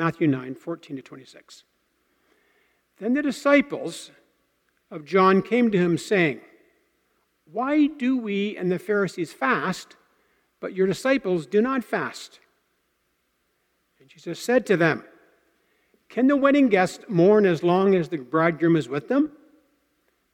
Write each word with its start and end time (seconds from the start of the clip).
Matthew 0.00 0.28
9, 0.28 0.54
14 0.54 0.96
to 0.96 1.02
26. 1.02 1.64
Then 3.00 3.12
the 3.12 3.20
disciples 3.20 4.10
of 4.90 5.04
John 5.04 5.42
came 5.42 5.70
to 5.70 5.76
him, 5.76 5.98
saying, 5.98 6.40
Why 7.44 7.86
do 7.86 8.16
we 8.16 8.56
and 8.56 8.72
the 8.72 8.78
Pharisees 8.78 9.34
fast, 9.34 9.96
but 10.58 10.72
your 10.72 10.86
disciples 10.86 11.44
do 11.44 11.60
not 11.60 11.84
fast? 11.84 12.40
And 14.00 14.08
Jesus 14.08 14.42
said 14.42 14.64
to 14.68 14.78
them, 14.78 15.04
Can 16.08 16.28
the 16.28 16.36
wedding 16.36 16.70
guests 16.70 17.04
mourn 17.06 17.44
as 17.44 17.62
long 17.62 17.94
as 17.94 18.08
the 18.08 18.16
bridegroom 18.16 18.76
is 18.76 18.88
with 18.88 19.08
them? 19.08 19.32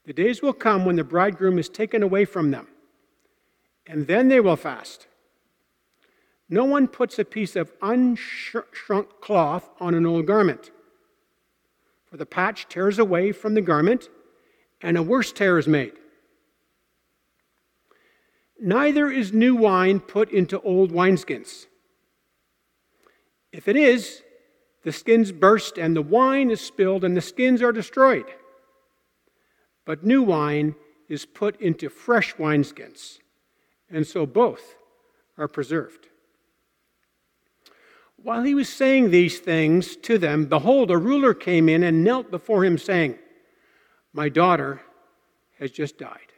The 0.04 0.12
days 0.12 0.42
will 0.42 0.52
come 0.52 0.84
when 0.84 0.94
the 0.94 1.02
bridegroom 1.02 1.58
is 1.58 1.68
taken 1.68 2.04
away 2.04 2.24
from 2.24 2.52
them, 2.52 2.68
and 3.84 4.06
then 4.06 4.28
they 4.28 4.38
will 4.38 4.54
fast. 4.54 5.08
No 6.48 6.64
one 6.64 6.86
puts 6.86 7.18
a 7.18 7.24
piece 7.24 7.56
of 7.56 7.72
unshrunk 7.80 9.20
cloth 9.20 9.68
on 9.80 9.94
an 9.94 10.06
old 10.06 10.26
garment, 10.26 10.70
for 12.08 12.16
the 12.16 12.26
patch 12.26 12.68
tears 12.68 12.98
away 12.98 13.32
from 13.32 13.54
the 13.54 13.60
garment, 13.60 14.08
and 14.80 14.96
a 14.96 15.02
worse 15.02 15.32
tear 15.32 15.58
is 15.58 15.66
made. 15.66 15.92
Neither 18.60 19.10
is 19.10 19.32
new 19.32 19.54
wine 19.54 20.00
put 20.00 20.30
into 20.30 20.60
old 20.60 20.92
wineskins. 20.92 21.66
If 23.52 23.68
it 23.68 23.76
is, 23.76 24.22
the 24.84 24.92
skins 24.92 25.32
burst, 25.32 25.78
and 25.78 25.96
the 25.96 26.02
wine 26.02 26.50
is 26.50 26.60
spilled, 26.60 27.02
and 27.02 27.16
the 27.16 27.20
skins 27.20 27.60
are 27.60 27.72
destroyed. 27.72 28.26
But 29.84 30.04
new 30.04 30.22
wine 30.22 30.76
is 31.08 31.26
put 31.26 31.60
into 31.60 31.88
fresh 31.88 32.34
wineskins, 32.36 33.18
and 33.90 34.06
so 34.06 34.26
both 34.26 34.76
are 35.36 35.48
preserved. 35.48 36.08
While 38.22 38.42
he 38.42 38.54
was 38.54 38.68
saying 38.68 39.10
these 39.10 39.38
things 39.38 39.96
to 39.98 40.18
them, 40.18 40.46
behold, 40.46 40.90
a 40.90 40.98
ruler 40.98 41.34
came 41.34 41.68
in 41.68 41.82
and 41.82 42.02
knelt 42.02 42.30
before 42.30 42.64
him, 42.64 42.78
saying, 42.78 43.18
My 44.12 44.28
daughter 44.28 44.80
has 45.58 45.70
just 45.70 45.98
died. 45.98 46.32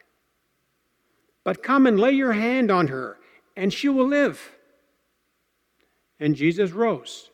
But 1.44 1.62
come 1.62 1.86
and 1.86 1.98
lay 1.98 2.12
your 2.12 2.32
hand 2.32 2.70
on 2.70 2.88
her, 2.88 3.18
and 3.56 3.72
she 3.72 3.88
will 3.88 4.06
live. 4.06 4.52
And 6.20 6.34
Jesus 6.34 6.72
rose 6.72 7.30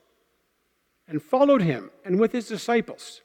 and 1.08 1.22
followed 1.22 1.62
him, 1.62 1.90
and 2.04 2.18
with 2.18 2.32
his 2.32 2.48
disciples. 2.48 3.22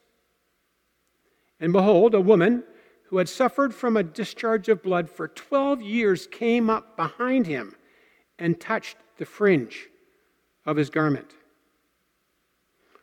And 1.58 1.72
behold, 1.72 2.14
a 2.14 2.20
woman 2.20 2.64
who 3.04 3.18
had 3.18 3.28
suffered 3.28 3.74
from 3.74 3.96
a 3.96 4.02
discharge 4.02 4.68
of 4.68 4.82
blood 4.82 5.08
for 5.08 5.28
12 5.28 5.82
years 5.82 6.26
came 6.26 6.70
up 6.70 6.96
behind 6.96 7.46
him 7.46 7.74
and 8.38 8.60
touched 8.60 8.96
the 9.18 9.26
fringe 9.26 9.89
of 10.70 10.76
his 10.76 10.88
garment. 10.88 11.32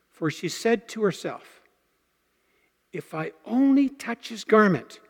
For 0.09 0.31
she 0.31 0.47
said 0.47 0.87
to 0.89 1.03
herself, 1.03 1.59
If 2.93 3.13
I 3.13 3.33
only 3.45 3.89
touch 3.89 4.29
his 4.29 4.45
garment, 4.45 5.01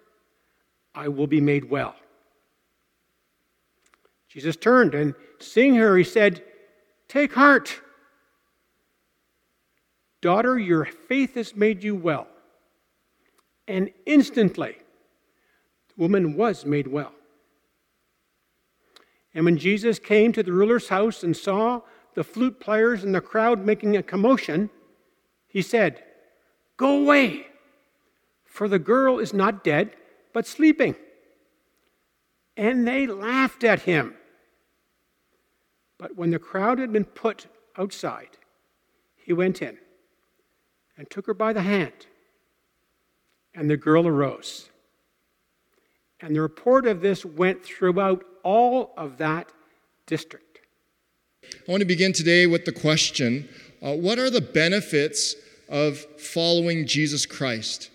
I 0.96 1.08
will 1.08 1.28
be 1.28 1.40
made 1.40 1.70
well. 1.70 1.96
Jesus 4.28 4.56
turned 4.56 4.96
and 4.96 5.14
seeing 5.40 5.76
her, 5.76 5.96
he 5.98 6.04
said, 6.04 6.44
Take 7.08 7.36
heart. 7.36 7.80
Daughter, 10.20 10.58
your 10.58 10.86
faith 10.86 11.36
has 11.36 11.56
made 11.56 11.84
you 11.84 11.96
well. 11.96 12.28
And 13.68 13.92
instantly, 14.08 14.78
the 15.90 16.02
woman 16.02 16.36
was 16.36 16.66
made 16.66 16.88
well. 16.88 17.14
And 19.36 19.46
when 19.46 19.58
Jesus 19.58 20.00
came 20.00 20.34
to 20.34 20.42
the 20.42 20.52
ruler's 20.52 20.90
house 20.90 21.22
and 21.22 21.38
saw 21.38 21.82
the 22.18 22.24
flute 22.24 22.60
players 22.60 23.04
and 23.04 23.14
the 23.14 23.22
crowd 23.22 23.64
making 23.64 23.96
a 23.96 24.02
commotion, 24.02 24.72
he 25.48 25.62
said, 25.62 26.04
Go 26.76 27.04
away, 27.04 27.46
for 28.44 28.68
the 28.68 28.80
girl 28.80 29.20
is 29.20 29.36
not 29.36 29.64
dead, 29.64 29.96
but 30.34 30.48
sleeping. 30.48 30.96
And 32.58 32.88
they 32.88 33.06
laughed 33.06 33.64
at 33.64 33.82
him. 33.82 34.16
But 36.00 36.16
when 36.16 36.32
the 36.32 36.40
crowd 36.40 36.80
had 36.80 36.92
been 36.92 37.06
put 37.06 37.46
outside, 37.78 38.40
he 39.16 39.32
went 39.32 39.62
in 39.62 39.78
and 40.98 41.08
took 41.12 41.28
her 41.28 41.36
by 41.36 41.54
the 41.54 41.62
hand, 41.62 42.08
and 43.54 43.70
the 43.70 43.78
girl 43.78 44.08
arose. 44.08 44.72
And 46.20 46.36
the 46.36 46.42
report 46.42 46.88
of 46.88 47.02
this 47.02 47.24
went 47.24 47.64
throughout 47.64 48.26
all 48.42 48.96
of 48.98 49.20
that 49.20 49.54
district. 50.08 50.47
I 51.68 51.72
want 51.72 51.82
to 51.82 51.86
begin 51.86 52.14
today 52.14 52.48
with 52.48 52.64
the 52.64 52.72
question 52.72 53.50
uh, 53.82 53.94
What 53.94 54.20
are 54.20 54.30
the 54.30 54.40
benefits 54.40 55.36
of 55.68 55.98
following 56.18 56.88
Jesus 56.88 57.26
Christ? 57.26 57.90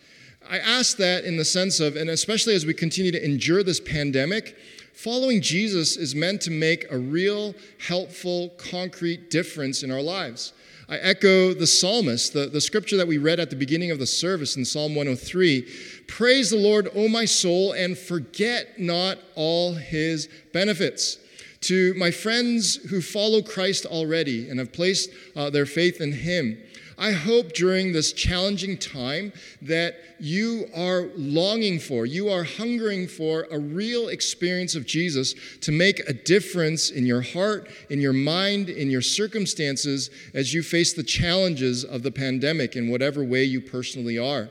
I 0.47 0.58
ask 0.58 0.98
that 0.98 1.25
in 1.25 1.38
the 1.38 1.44
sense 1.47 1.81
of, 1.81 1.97
and 1.97 2.10
especially 2.10 2.54
as 2.54 2.66
we 2.66 2.75
continue 2.75 3.12
to 3.12 3.25
endure 3.25 3.62
this 3.62 3.81
pandemic, 3.81 4.58
following 4.92 5.41
Jesus 5.41 5.97
is 5.97 6.14
meant 6.14 6.42
to 6.42 6.50
make 6.50 6.84
a 6.91 6.98
real, 6.98 7.54
helpful, 7.86 8.50
concrete 8.58 9.31
difference 9.31 9.82
in 9.82 9.91
our 9.91 10.02
lives. 10.02 10.52
I 10.91 10.98
echo 10.98 11.54
the 11.54 11.66
psalmist, 11.66 12.34
the, 12.34 12.48
the 12.48 12.60
scripture 12.60 12.98
that 12.98 13.08
we 13.08 13.16
read 13.16 13.41
at 13.41 13.48
the 13.48 13.56
beginning 13.56 13.91
of 13.91 13.98
the 13.98 14.06
service 14.06 14.54
in 14.56 14.66
Psalm 14.66 14.94
103 14.94 15.66
Praise 16.08 16.50
the 16.50 16.58
Lord, 16.58 16.91
O 16.94 17.08
my 17.08 17.25
soul, 17.25 17.72
and 17.72 17.97
forget 17.97 18.78
not 18.78 19.16
all 19.34 19.72
his 19.72 20.28
benefits 20.52 21.16
to 21.62 21.94
my 21.94 22.10
friends 22.10 22.76
who 22.90 23.00
follow 23.00 23.42
Christ 23.42 23.86
already 23.86 24.48
and 24.48 24.58
have 24.58 24.72
placed 24.72 25.10
uh, 25.34 25.50
their 25.50 25.66
faith 25.66 26.00
in 26.00 26.12
Him. 26.12 26.58
I 26.98 27.12
hope 27.12 27.52
during 27.52 27.92
this 27.92 28.12
challenging 28.12 28.78
time 28.78 29.32
that 29.62 29.96
you 30.20 30.66
are 30.74 31.08
longing 31.16 31.80
for, 31.80 32.06
you 32.06 32.28
are 32.28 32.44
hungering 32.44 33.08
for 33.08 33.48
a 33.50 33.58
real 33.58 34.08
experience 34.08 34.74
of 34.74 34.86
Jesus 34.86 35.34
to 35.62 35.72
make 35.72 36.00
a 36.00 36.12
difference 36.12 36.90
in 36.90 37.06
your 37.06 37.22
heart, 37.22 37.68
in 37.90 38.00
your 38.00 38.12
mind, 38.12 38.68
in 38.68 38.90
your 38.90 39.02
circumstances 39.02 40.10
as 40.34 40.54
you 40.54 40.62
face 40.62 40.92
the 40.92 41.02
challenges 41.02 41.84
of 41.84 42.02
the 42.02 42.12
pandemic 42.12 42.76
in 42.76 42.90
whatever 42.90 43.24
way 43.24 43.42
you 43.42 43.60
personally 43.60 44.18
are. 44.18 44.48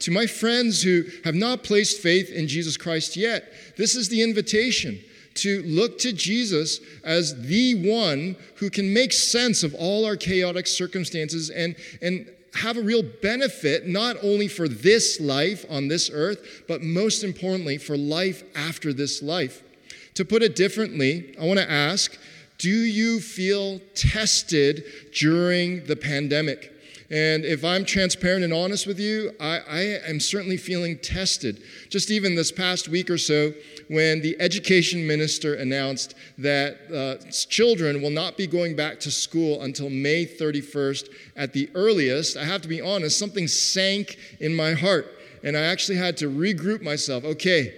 To 0.00 0.10
my 0.10 0.26
friends 0.26 0.82
who 0.82 1.04
have 1.24 1.34
not 1.34 1.64
placed 1.64 2.00
faith 2.00 2.30
in 2.30 2.48
Jesus 2.48 2.78
Christ 2.78 3.16
yet, 3.16 3.52
this 3.76 3.94
is 3.94 4.08
the 4.08 4.22
invitation 4.22 5.00
to 5.34 5.62
look 5.62 5.98
to 5.98 6.12
Jesus 6.12 6.80
as 7.04 7.40
the 7.46 7.74
one 7.88 8.36
who 8.56 8.70
can 8.70 8.92
make 8.92 9.12
sense 9.12 9.62
of 9.62 9.74
all 9.74 10.04
our 10.04 10.16
chaotic 10.16 10.66
circumstances 10.66 11.50
and, 11.50 11.76
and 12.02 12.28
have 12.54 12.76
a 12.76 12.82
real 12.82 13.02
benefit, 13.02 13.86
not 13.86 14.16
only 14.22 14.48
for 14.48 14.68
this 14.68 15.20
life 15.20 15.64
on 15.70 15.88
this 15.88 16.10
earth, 16.12 16.64
but 16.66 16.82
most 16.82 17.22
importantly, 17.22 17.78
for 17.78 17.96
life 17.96 18.42
after 18.56 18.92
this 18.92 19.22
life. 19.22 19.62
To 20.14 20.24
put 20.24 20.42
it 20.42 20.56
differently, 20.56 21.34
I 21.40 21.46
want 21.46 21.60
to 21.60 21.70
ask 21.70 22.18
do 22.58 22.68
you 22.68 23.20
feel 23.20 23.80
tested 23.94 24.84
during 25.14 25.86
the 25.86 25.96
pandemic? 25.96 26.74
And 27.10 27.44
if 27.44 27.64
I'm 27.64 27.84
transparent 27.84 28.44
and 28.44 28.52
honest 28.52 28.86
with 28.86 29.00
you, 29.00 29.32
I, 29.40 29.58
I, 29.68 29.80
am 30.08 30.20
certainly 30.20 30.56
feeling 30.56 30.96
tested. 30.96 31.60
Just 31.88 32.08
even 32.08 32.36
this 32.36 32.52
past 32.52 32.88
week 32.88 33.10
or 33.10 33.18
so, 33.18 33.52
when 33.88 34.22
the 34.22 34.40
education 34.40 35.04
minister 35.04 35.54
announced 35.54 36.14
that 36.38 36.78
uh, 36.94 37.16
children 37.48 38.00
will 38.00 38.10
not 38.10 38.36
be 38.36 38.46
going 38.46 38.76
back 38.76 39.00
to 39.00 39.10
school 39.10 39.62
until 39.62 39.90
May 39.90 40.24
31st 40.24 41.08
at 41.34 41.52
the 41.52 41.68
earliest, 41.74 42.36
I 42.36 42.44
have 42.44 42.62
to 42.62 42.68
be 42.68 42.80
honest, 42.80 43.18
something 43.18 43.48
sank 43.48 44.16
in 44.38 44.54
my 44.54 44.74
heart. 44.74 45.08
And 45.42 45.56
I 45.56 45.62
actually 45.62 45.98
had 45.98 46.16
to 46.18 46.30
regroup 46.30 46.80
myself. 46.80 47.24
Okay, 47.24 47.74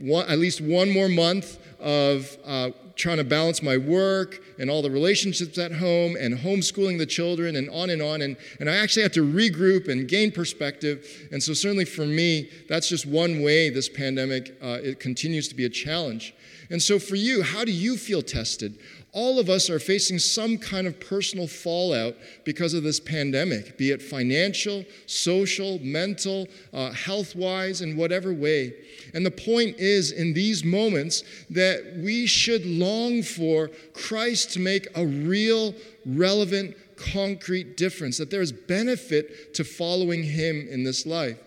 one, 0.00 0.28
at 0.28 0.38
least 0.38 0.60
one 0.60 0.90
more 0.90 1.08
month 1.08 1.58
of 1.80 2.36
uh, 2.44 2.70
trying 2.94 3.18
to 3.18 3.24
balance 3.24 3.62
my 3.62 3.76
work 3.76 4.42
and 4.58 4.70
all 4.70 4.82
the 4.82 4.90
relationships 4.90 5.58
at 5.58 5.72
home 5.72 6.16
and 6.18 6.38
homeschooling 6.38 6.98
the 6.98 7.06
children 7.06 7.56
and 7.56 7.68
on 7.70 7.90
and 7.90 8.00
on. 8.00 8.22
And, 8.22 8.36
and 8.58 8.70
I 8.70 8.76
actually 8.76 9.02
had 9.02 9.12
to 9.14 9.24
regroup 9.24 9.88
and 9.88 10.08
gain 10.08 10.32
perspective. 10.32 11.28
And 11.30 11.42
so, 11.42 11.52
certainly 11.52 11.84
for 11.84 12.06
me, 12.06 12.50
that's 12.68 12.88
just 12.88 13.06
one 13.06 13.42
way 13.42 13.70
this 13.70 13.88
pandemic 13.88 14.56
uh, 14.62 14.78
it 14.82 15.00
continues 15.00 15.48
to 15.48 15.54
be 15.54 15.64
a 15.64 15.70
challenge. 15.70 16.34
And 16.70 16.82
so, 16.82 16.98
for 16.98 17.14
you, 17.16 17.42
how 17.42 17.64
do 17.64 17.72
you 17.72 17.96
feel 17.96 18.22
tested? 18.22 18.78
all 19.16 19.38
of 19.38 19.48
us 19.48 19.70
are 19.70 19.78
facing 19.78 20.18
some 20.18 20.58
kind 20.58 20.86
of 20.86 21.00
personal 21.00 21.46
fallout 21.46 22.14
because 22.44 22.74
of 22.74 22.82
this 22.82 23.00
pandemic, 23.00 23.78
be 23.78 23.90
it 23.90 24.02
financial, 24.02 24.84
social, 25.06 25.78
mental, 25.78 26.46
uh, 26.74 26.90
health 26.92 27.34
wise, 27.34 27.80
in 27.80 27.96
whatever 27.96 28.34
way. 28.34 28.74
And 29.16 29.24
the 29.24 29.30
point 29.30 29.78
is, 29.78 30.12
in 30.12 30.34
these 30.34 30.62
moments, 30.62 31.24
that 31.48 31.96
we 31.96 32.26
should 32.26 32.66
long 32.66 33.22
for 33.22 33.70
Christ 33.94 34.52
to 34.52 34.60
make 34.60 34.88
a 34.94 35.06
real, 35.06 35.74
relevant, 36.04 36.76
concrete 36.96 37.78
difference, 37.78 38.18
that 38.18 38.30
there 38.30 38.42
is 38.42 38.52
benefit 38.52 39.54
to 39.54 39.64
following 39.64 40.22
Him 40.22 40.68
in 40.70 40.84
this 40.84 41.06
life. 41.06 41.38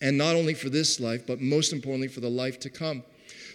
And 0.00 0.18
not 0.18 0.34
only 0.34 0.54
for 0.54 0.70
this 0.70 0.98
life, 0.98 1.24
but 1.24 1.40
most 1.40 1.72
importantly 1.72 2.08
for 2.08 2.18
the 2.18 2.28
life 2.28 2.58
to 2.58 2.68
come. 2.68 3.04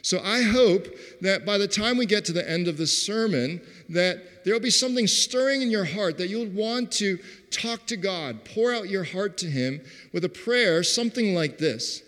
So 0.03 0.21
I 0.24 0.44
hope 0.44 0.88
that 1.19 1.45
by 1.45 1.57
the 1.57 1.68
time 1.68 1.97
we 1.97 2.06
get 2.06 2.24
to 2.25 2.31
the 2.31 2.50
end 2.50 2.69
of 2.69 2.77
this 2.77 2.97
sermon, 2.97 3.59
that 3.89 4.45
there'll 4.45 4.62
be 4.62 4.69
something 4.69 5.06
stirring 5.06 5.62
in 5.62 5.69
your 5.69 5.83
heart 5.83 6.18
that 6.19 6.29
you'll 6.29 6.47
want 6.47 6.94
to 6.94 7.19
talk 7.51 7.88
to 7.88 7.97
God, 7.97 8.45
pour 8.45 8.74
out 8.74 8.88
your 8.88 9.03
heart 9.03 9.38
to 9.39 9.47
Him 9.47 9.81
with 10.13 10.24
a 10.24 10.29
prayer, 10.29 10.81
something 10.81 11.35
like 11.35 11.57
this 11.57 12.03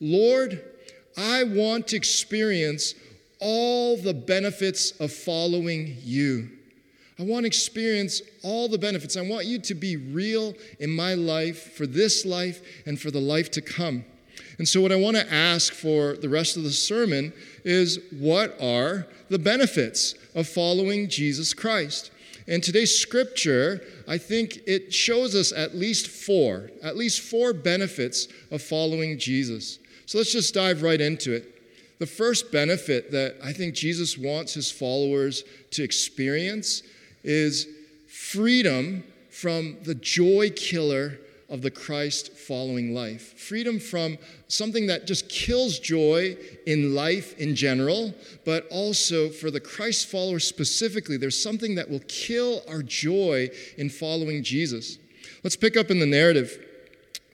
Lord, 0.00 0.62
I 1.16 1.44
want 1.44 1.88
to 1.88 1.96
experience 1.96 2.94
all 3.40 3.96
the 3.96 4.14
benefits 4.14 4.92
of 4.92 5.12
following 5.12 5.96
you. 6.02 6.50
I 7.18 7.22
want 7.22 7.44
to 7.44 7.46
experience 7.46 8.22
all 8.42 8.68
the 8.68 8.78
benefits. 8.78 9.16
I 9.16 9.22
want 9.22 9.46
you 9.46 9.60
to 9.60 9.74
be 9.74 9.96
real 9.96 10.54
in 10.80 10.90
my 10.90 11.14
life, 11.14 11.74
for 11.74 11.86
this 11.86 12.24
life, 12.24 12.60
and 12.86 13.00
for 13.00 13.10
the 13.10 13.20
life 13.20 13.50
to 13.52 13.60
come. 13.60 14.04
And 14.58 14.66
so, 14.68 14.80
what 14.80 14.92
I 14.92 14.96
want 14.96 15.16
to 15.16 15.32
ask 15.32 15.72
for 15.72 16.16
the 16.16 16.28
rest 16.28 16.56
of 16.56 16.64
the 16.64 16.70
sermon 16.70 17.32
is 17.64 18.00
what 18.18 18.60
are 18.60 19.06
the 19.28 19.38
benefits 19.38 20.14
of 20.34 20.48
following 20.48 21.08
Jesus 21.08 21.54
Christ? 21.54 22.10
And 22.46 22.62
today's 22.62 22.96
scripture, 22.96 23.82
I 24.06 24.18
think 24.18 24.60
it 24.66 24.92
shows 24.92 25.34
us 25.34 25.52
at 25.52 25.74
least 25.74 26.08
four, 26.08 26.70
at 26.82 26.96
least 26.96 27.20
four 27.20 27.52
benefits 27.52 28.28
of 28.50 28.60
following 28.60 29.18
Jesus. 29.18 29.78
So 30.06 30.18
let's 30.18 30.32
just 30.32 30.54
dive 30.54 30.82
right 30.82 31.00
into 31.00 31.32
it. 31.32 31.50
The 31.98 32.06
first 32.06 32.50
benefit 32.50 33.12
that 33.12 33.36
I 33.42 33.52
think 33.52 33.74
Jesus 33.74 34.18
wants 34.18 34.54
his 34.54 34.70
followers 34.70 35.44
to 35.70 35.82
experience 35.82 36.82
is 37.22 37.68
freedom 38.08 39.04
from 39.30 39.76
the 39.84 39.94
joy 39.94 40.50
killer 40.54 41.18
of 41.48 41.62
the 41.62 41.70
Christ 41.70 42.32
following 42.32 42.94
life. 42.94 43.38
Freedom 43.38 43.78
from 43.78 44.18
something 44.48 44.86
that 44.88 45.06
just 45.06 45.28
kills 45.28 45.78
joy 45.78 46.36
in 46.66 46.94
life 46.94 47.38
in 47.38 47.54
general, 47.54 48.14
but 48.44 48.66
also 48.70 49.28
for 49.28 49.50
the 49.50 49.60
Christ 49.60 50.08
follower 50.08 50.40
specifically, 50.40 51.16
there's 51.16 51.40
something 51.40 51.74
that 51.76 51.88
will 51.88 52.02
kill 52.08 52.62
our 52.68 52.82
joy 52.82 53.50
in 53.76 53.90
following 53.90 54.42
Jesus. 54.42 54.98
Let's 55.42 55.56
pick 55.56 55.76
up 55.76 55.90
in 55.90 56.00
the 56.00 56.06
narrative. 56.06 56.58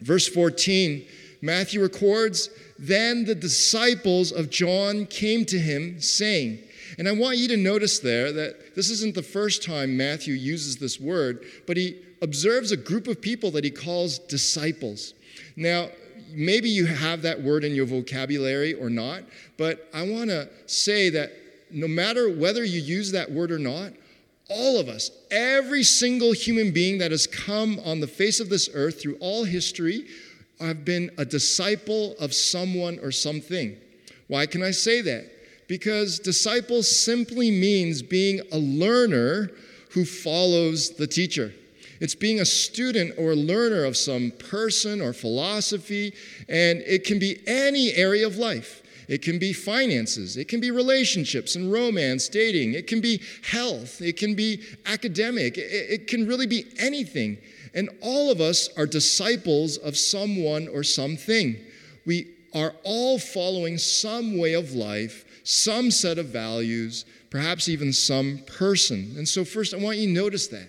Verse 0.00 0.28
14, 0.28 1.06
Matthew 1.42 1.80
records, 1.80 2.50
Then 2.78 3.24
the 3.24 3.34
disciples 3.34 4.32
of 4.32 4.50
John 4.50 5.06
came 5.06 5.44
to 5.46 5.58
him, 5.58 6.00
saying, 6.00 6.58
and 6.98 7.08
I 7.08 7.12
want 7.12 7.38
you 7.38 7.48
to 7.48 7.56
notice 7.56 7.98
there 7.98 8.32
that 8.32 8.74
this 8.74 8.90
isn't 8.90 9.14
the 9.14 9.22
first 9.22 9.62
time 9.62 9.96
Matthew 9.96 10.34
uses 10.34 10.76
this 10.76 11.00
word, 11.00 11.44
but 11.66 11.76
he 11.76 11.98
observes 12.20 12.72
a 12.72 12.76
group 12.76 13.06
of 13.06 13.20
people 13.20 13.50
that 13.52 13.64
he 13.64 13.70
calls 13.70 14.18
disciples. 14.18 15.14
Now, 15.56 15.88
maybe 16.32 16.68
you 16.68 16.86
have 16.86 17.22
that 17.22 17.40
word 17.40 17.64
in 17.64 17.74
your 17.74 17.86
vocabulary 17.86 18.74
or 18.74 18.90
not, 18.90 19.22
but 19.56 19.88
I 19.94 20.02
want 20.02 20.30
to 20.30 20.48
say 20.66 21.10
that 21.10 21.32
no 21.70 21.88
matter 21.88 22.28
whether 22.28 22.64
you 22.64 22.80
use 22.80 23.12
that 23.12 23.30
word 23.30 23.50
or 23.52 23.58
not, 23.58 23.92
all 24.48 24.80
of 24.80 24.88
us, 24.88 25.12
every 25.30 25.84
single 25.84 26.32
human 26.32 26.72
being 26.72 26.98
that 26.98 27.12
has 27.12 27.26
come 27.26 27.78
on 27.84 28.00
the 28.00 28.08
face 28.08 28.40
of 28.40 28.48
this 28.48 28.68
earth 28.74 29.00
through 29.00 29.16
all 29.20 29.44
history, 29.44 30.08
have 30.66 30.84
been 30.84 31.10
a 31.18 31.24
disciple 31.24 32.14
of 32.18 32.34
someone 32.34 32.98
or 33.02 33.12
something. 33.12 33.76
Why 34.28 34.46
can 34.46 34.62
I 34.62 34.70
say 34.70 35.00
that? 35.02 35.30
Because 35.66 36.18
disciple 36.18 36.82
simply 36.82 37.50
means 37.50 38.02
being 38.02 38.40
a 38.52 38.58
learner 38.58 39.50
who 39.92 40.04
follows 40.04 40.90
the 40.90 41.06
teacher. 41.06 41.52
It's 42.00 42.14
being 42.14 42.40
a 42.40 42.44
student 42.44 43.14
or 43.18 43.34
learner 43.34 43.84
of 43.84 43.96
some 43.96 44.32
person 44.32 45.00
or 45.00 45.12
philosophy, 45.12 46.14
and 46.48 46.80
it 46.86 47.04
can 47.04 47.18
be 47.18 47.40
any 47.46 47.92
area 47.92 48.26
of 48.26 48.38
life. 48.38 48.82
It 49.06 49.22
can 49.22 49.40
be 49.40 49.52
finances, 49.52 50.36
it 50.36 50.46
can 50.46 50.60
be 50.60 50.70
relationships 50.70 51.56
and 51.56 51.72
romance, 51.72 52.28
dating, 52.28 52.74
it 52.74 52.86
can 52.86 53.00
be 53.00 53.20
health, 53.42 54.00
it 54.00 54.16
can 54.16 54.36
be 54.36 54.62
academic, 54.86 55.58
it, 55.58 55.62
it 55.62 56.06
can 56.06 56.28
really 56.28 56.46
be 56.46 56.64
anything. 56.78 57.38
And 57.74 57.90
all 58.00 58.30
of 58.30 58.40
us 58.40 58.68
are 58.76 58.86
disciples 58.86 59.76
of 59.76 59.96
someone 59.96 60.68
or 60.68 60.82
something. 60.82 61.56
We 62.04 62.28
are 62.54 62.74
all 62.82 63.18
following 63.18 63.78
some 63.78 64.38
way 64.38 64.54
of 64.54 64.72
life, 64.72 65.24
some 65.44 65.90
set 65.90 66.18
of 66.18 66.26
values, 66.26 67.04
perhaps 67.30 67.68
even 67.68 67.92
some 67.92 68.40
person. 68.46 69.14
And 69.16 69.28
so, 69.28 69.44
first, 69.44 69.72
I 69.72 69.78
want 69.78 69.98
you 69.98 70.06
to 70.06 70.12
notice 70.12 70.48
that. 70.48 70.68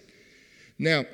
Now, 0.78 1.06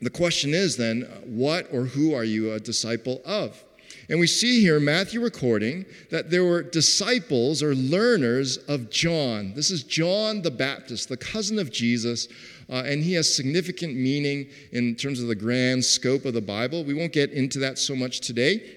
the 0.00 0.10
question 0.10 0.54
is 0.54 0.76
then, 0.76 1.04
uh, 1.04 1.20
what 1.26 1.68
or 1.72 1.84
who 1.84 2.14
are 2.14 2.24
you 2.24 2.52
a 2.52 2.60
disciple 2.60 3.20
of? 3.24 3.62
And 4.08 4.18
we 4.18 4.26
see 4.26 4.60
here 4.60 4.80
Matthew 4.80 5.20
recording 5.20 5.84
that 6.10 6.30
there 6.30 6.44
were 6.44 6.62
disciples 6.62 7.62
or 7.62 7.74
learners 7.74 8.56
of 8.56 8.90
John. 8.90 9.52
This 9.54 9.70
is 9.70 9.84
John 9.84 10.42
the 10.42 10.50
Baptist, 10.50 11.08
the 11.08 11.16
cousin 11.16 11.58
of 11.58 11.70
Jesus, 11.70 12.26
uh, 12.70 12.84
and 12.86 13.02
he 13.02 13.14
has 13.14 13.34
significant 13.34 13.96
meaning 13.96 14.46
in 14.72 14.94
terms 14.94 15.20
of 15.20 15.28
the 15.28 15.34
grand 15.34 15.84
scope 15.84 16.24
of 16.24 16.34
the 16.34 16.40
Bible. 16.40 16.84
We 16.84 16.94
won't 16.94 17.12
get 17.12 17.30
into 17.32 17.58
that 17.60 17.78
so 17.78 17.96
much 17.96 18.20
today. 18.20 18.76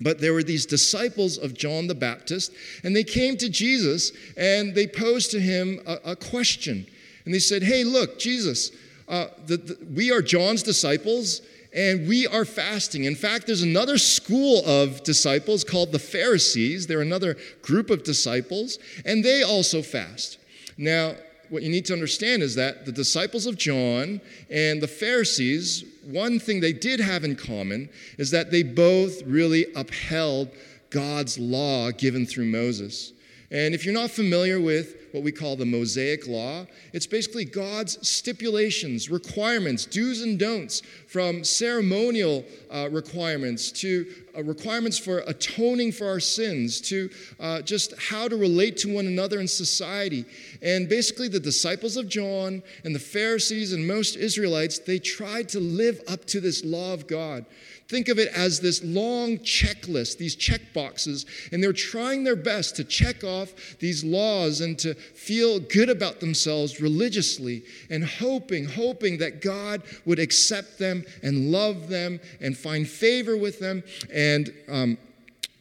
But 0.00 0.20
there 0.20 0.32
were 0.32 0.44
these 0.44 0.64
disciples 0.64 1.38
of 1.38 1.54
John 1.54 1.88
the 1.88 1.94
Baptist, 1.94 2.52
and 2.84 2.94
they 2.94 3.04
came 3.04 3.36
to 3.38 3.48
Jesus 3.48 4.12
and 4.36 4.74
they 4.74 4.86
posed 4.86 5.32
to 5.32 5.40
him 5.40 5.80
a, 5.86 6.12
a 6.12 6.16
question. 6.16 6.86
And 7.24 7.34
they 7.34 7.40
said, 7.40 7.62
Hey, 7.62 7.84
look, 7.84 8.18
Jesus, 8.18 8.70
uh, 9.08 9.26
the, 9.46 9.56
the, 9.56 9.78
we 9.94 10.12
are 10.12 10.22
John's 10.22 10.62
disciples 10.62 11.42
and 11.74 12.08
we 12.08 12.26
are 12.26 12.44
fasting. 12.44 13.04
In 13.04 13.14
fact, 13.14 13.46
there's 13.46 13.62
another 13.62 13.98
school 13.98 14.64
of 14.64 15.02
disciples 15.02 15.64
called 15.64 15.92
the 15.92 15.98
Pharisees. 15.98 16.86
They're 16.86 17.02
another 17.02 17.36
group 17.60 17.90
of 17.90 18.04
disciples, 18.04 18.78
and 19.04 19.22
they 19.22 19.42
also 19.42 19.82
fast. 19.82 20.38
Now, 20.78 21.14
what 21.50 21.62
you 21.62 21.70
need 21.70 21.86
to 21.86 21.92
understand 21.92 22.42
is 22.42 22.54
that 22.54 22.84
the 22.84 22.92
disciples 22.92 23.46
of 23.46 23.56
John 23.56 24.20
and 24.50 24.80
the 24.80 24.88
Pharisees, 24.88 25.84
one 26.04 26.38
thing 26.38 26.60
they 26.60 26.72
did 26.72 27.00
have 27.00 27.24
in 27.24 27.36
common 27.36 27.88
is 28.18 28.30
that 28.30 28.50
they 28.50 28.62
both 28.62 29.22
really 29.22 29.66
upheld 29.74 30.50
God's 30.90 31.38
law 31.38 31.90
given 31.90 32.26
through 32.26 32.46
Moses. 32.46 33.12
And 33.50 33.74
if 33.74 33.84
you're 33.84 33.94
not 33.94 34.10
familiar 34.10 34.60
with 34.60 34.98
what 35.12 35.22
we 35.22 35.32
call 35.32 35.56
the 35.56 35.64
Mosaic 35.64 36.26
Law. 36.26 36.66
It's 36.92 37.06
basically 37.06 37.44
God's 37.44 38.06
stipulations, 38.06 39.10
requirements, 39.10 39.86
do's 39.86 40.22
and 40.22 40.38
don'ts, 40.38 40.82
from 41.06 41.44
ceremonial 41.44 42.44
uh, 42.70 42.88
requirements 42.90 43.72
to 43.72 44.06
uh, 44.36 44.42
requirements 44.42 44.98
for 44.98 45.20
atoning 45.26 45.92
for 45.92 46.06
our 46.06 46.20
sins 46.20 46.80
to 46.82 47.10
uh, 47.40 47.62
just 47.62 47.94
how 47.98 48.28
to 48.28 48.36
relate 48.36 48.76
to 48.78 48.94
one 48.94 49.06
another 49.06 49.40
in 49.40 49.48
society. 49.48 50.24
And 50.62 50.88
basically, 50.88 51.28
the 51.28 51.40
disciples 51.40 51.96
of 51.96 52.08
John 52.08 52.62
and 52.84 52.94
the 52.94 53.00
Pharisees 53.00 53.72
and 53.72 53.86
most 53.86 54.16
Israelites, 54.16 54.78
they 54.78 54.98
tried 54.98 55.48
to 55.50 55.60
live 55.60 56.00
up 56.08 56.24
to 56.26 56.40
this 56.40 56.64
law 56.64 56.92
of 56.92 57.06
God. 57.06 57.46
Think 57.88 58.08
of 58.08 58.18
it 58.18 58.28
as 58.34 58.60
this 58.60 58.84
long 58.84 59.38
checklist, 59.38 60.18
these 60.18 60.36
check 60.36 60.60
boxes, 60.74 61.24
and 61.50 61.62
they're 61.62 61.72
trying 61.72 62.22
their 62.22 62.36
best 62.36 62.76
to 62.76 62.84
check 62.84 63.24
off 63.24 63.78
these 63.78 64.04
laws 64.04 64.60
and 64.60 64.78
to 64.80 64.92
feel 64.92 65.58
good 65.58 65.88
about 65.88 66.20
themselves 66.20 66.82
religiously 66.82 67.62
and 67.88 68.04
hoping, 68.04 68.66
hoping 68.66 69.16
that 69.18 69.40
God 69.40 69.82
would 70.04 70.18
accept 70.18 70.78
them 70.78 71.02
and 71.22 71.50
love 71.50 71.88
them 71.88 72.20
and 72.42 72.58
find 72.58 72.86
favor 72.86 73.38
with 73.38 73.58
them 73.58 73.82
and 74.12 74.52
um, 74.68 74.98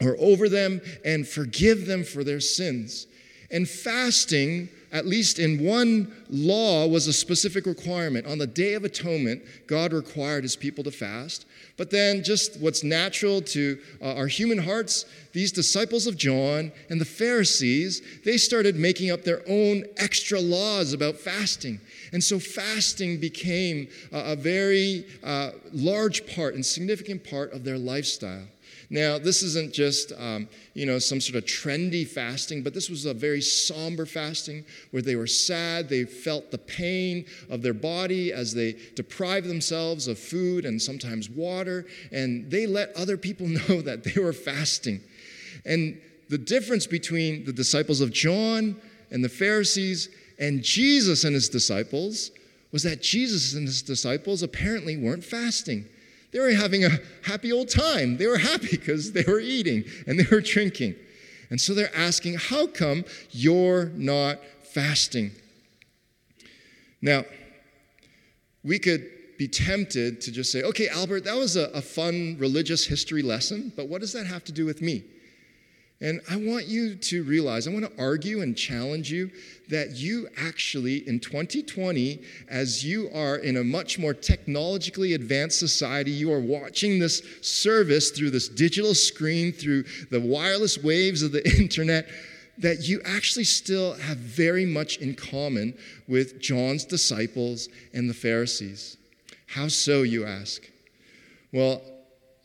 or 0.02 0.18
over 0.20 0.50
them 0.50 0.82
and 1.06 1.26
forgive 1.26 1.86
them 1.86 2.04
for 2.04 2.26
their 2.26 2.42
sins. 2.42 3.08
And 3.50 3.68
fasting 3.70 4.68
at 4.92 5.06
least 5.06 5.40
in 5.40 5.64
one 5.64 6.12
law, 6.30 6.88
was 6.88 7.08
a 7.08 7.14
specific 7.14 7.66
requirement. 7.66 8.26
On 8.26 8.38
the 8.38 8.48
Day 8.48 8.74
of 8.74 8.84
Atonement, 8.84 9.42
God 9.68 9.94
required 9.94 10.44
his 10.44 10.56
people 10.56 10.84
to 10.84 10.92
fast. 10.92 11.46
But 11.78 11.92
then, 11.92 12.24
just 12.24 12.60
what's 12.60 12.84
natural 12.84 13.42
to 13.42 13.78
uh, 14.02 14.16
our 14.16 14.28
human 14.28 14.58
hearts, 14.58 15.06
these 15.34 15.52
disciples 15.52 16.08
of 16.08 16.18
John 16.18 16.72
and 16.90 17.00
the 17.00 17.06
Pharisees, 17.06 18.02
they 18.26 18.38
started 18.38 18.76
making 18.76 19.12
up 19.12 19.24
their 19.24 19.42
own 19.48 19.86
extra 19.98 20.40
laws 20.40 20.94
about 20.94 21.18
fasting. 21.18 21.80
And 22.14 22.24
so, 22.24 22.40
fasting 22.40 23.20
became 23.20 23.90
a, 24.12 24.32
a 24.32 24.36
very 24.36 25.06
uh, 25.24 25.52
large 25.72 26.26
part 26.36 26.56
and 26.56 26.66
significant 26.66 27.24
part 27.24 27.54
of 27.54 27.64
their 27.64 27.78
lifestyle. 27.78 28.48
Now, 28.90 29.18
this 29.18 29.44
isn't 29.44 29.74
just, 29.74 30.14
um, 30.18 30.48
you 30.74 30.86
know, 30.86 30.98
some 30.98 31.20
sort 31.20 31.36
of 31.36 31.44
trendy 31.44 32.08
fasting, 32.08 32.64
but 32.64 32.74
this 32.74 32.90
was 32.90 33.06
a 33.06 33.14
very 33.14 33.42
somber 33.42 34.06
fasting 34.06 34.64
where 34.92 35.02
they 35.02 35.18
were 35.18 35.28
sad. 35.28 35.90
They 35.90 36.06
felt 36.06 36.52
the 36.52 36.58
pain 36.58 37.26
of 37.50 37.62
their 37.62 37.74
body 37.74 38.32
as 38.32 38.54
they 38.54 38.78
deprived 38.96 39.48
themselves 39.48 40.08
of 40.08 40.18
food 40.18 40.64
and 40.64 40.82
sometimes 40.82 41.30
water, 41.30 41.86
and 42.14 42.50
they 42.50 42.66
let 42.66 42.96
other 42.96 43.18
people 43.18 43.48
know 43.70 43.82
that 43.82 44.06
they 44.06 44.22
were 44.22 44.34
fasting. 44.34 45.02
And 45.66 46.00
the 46.30 46.38
difference 46.38 46.88
between 46.88 47.44
the 47.44 47.54
disciples 47.54 48.00
of 48.00 48.12
John 48.14 48.80
and 49.12 49.24
the 49.24 49.30
Pharisees 49.30 50.10
and 50.40 50.64
Jesus 50.64 51.26
and 51.26 51.34
his 51.34 51.50
disciples 51.50 52.32
was 52.72 52.84
that 52.84 53.02
Jesus 53.02 53.54
and 53.54 53.66
his 53.66 53.82
disciples 53.82 54.44
apparently 54.44 54.96
weren't 54.96 55.24
fasting. 55.24 55.86
They 56.38 56.44
were 56.44 56.52
having 56.52 56.86
a 56.86 56.92
happy 57.24 57.52
old 57.52 57.68
time. 57.68 58.18
They 58.18 58.28
were 58.28 58.38
happy 58.38 58.68
because 58.78 59.12
they 59.12 59.24
were 59.24 59.40
eating 59.40 59.86
and 60.06 60.20
they 60.20 60.28
were 60.30 60.40
drinking. 60.40 60.94
And 61.50 61.60
so 61.60 61.74
they're 61.74 61.96
asking, 61.96 62.36
How 62.36 62.68
come 62.68 63.06
you're 63.32 63.86
not 63.96 64.40
fasting? 64.62 65.32
Now, 67.02 67.26
we 68.64 68.78
could 68.78 69.10
be 69.40 69.48
tempted 69.48 70.22
to 70.22 70.32
just 70.32 70.52
say, 70.52 70.62
okay, 70.62 70.88
Albert, 70.90 71.24
that 71.24 71.36
was 71.36 71.56
a, 71.56 71.72
a, 71.72 71.82
fun 71.82 72.38
religious 72.38 72.86
history 72.86 73.24
lesson, 73.24 73.72
but 73.76 73.88
what 73.88 74.02
does 74.02 74.14
that 74.14 74.28
have 74.28 74.44
to 74.44 74.52
do 74.52 74.64
with 74.64 74.80
me? 74.80 75.06
And 76.00 76.22
I 76.30 76.36
want 76.36 76.68
you 76.68 76.96
to 76.96 77.24
realize, 77.24 77.68
I 77.68 77.72
want 77.72 77.86
to 77.86 78.02
argue 78.02 78.42
and 78.42 78.56
challenge 78.56 79.12
you 79.12 79.32
that 79.70 79.96
you 79.96 80.28
actually, 80.38 81.08
in 81.08 81.20
2020, 81.20 82.22
as 82.50 82.86
you 82.86 83.10
are 83.16 83.38
in 83.38 83.58
a 83.58 83.64
much 83.64 83.98
more 83.98 84.14
technologically 84.14 85.14
advanced 85.14 85.58
society, 85.58 86.12
you 86.12 86.32
are 86.32 86.40
watching 86.40 87.00
this 87.00 87.24
service 87.42 88.12
through 88.12 88.30
this 88.30 88.48
digital 88.48 88.94
screen, 88.94 89.52
through 89.52 89.86
the 90.12 90.20
wireless 90.20 90.78
waves 90.78 91.24
of 91.24 91.32
the 91.32 91.44
internet, 91.60 92.08
that 92.60 92.88
you 92.88 93.02
actually 93.04 93.44
still 93.44 93.94
have 93.94 94.18
very 94.18 94.66
much 94.66 94.98
in 94.98 95.16
common 95.16 95.76
with 96.08 96.40
John's 96.40 96.86
disciples 96.86 97.70
and 97.94 98.08
the 98.08 98.14
Pharisees. 98.14 98.98
How 99.48 99.68
so, 99.68 100.04
you 100.04 100.26
ask? 100.26 100.62
Well, 101.52 101.82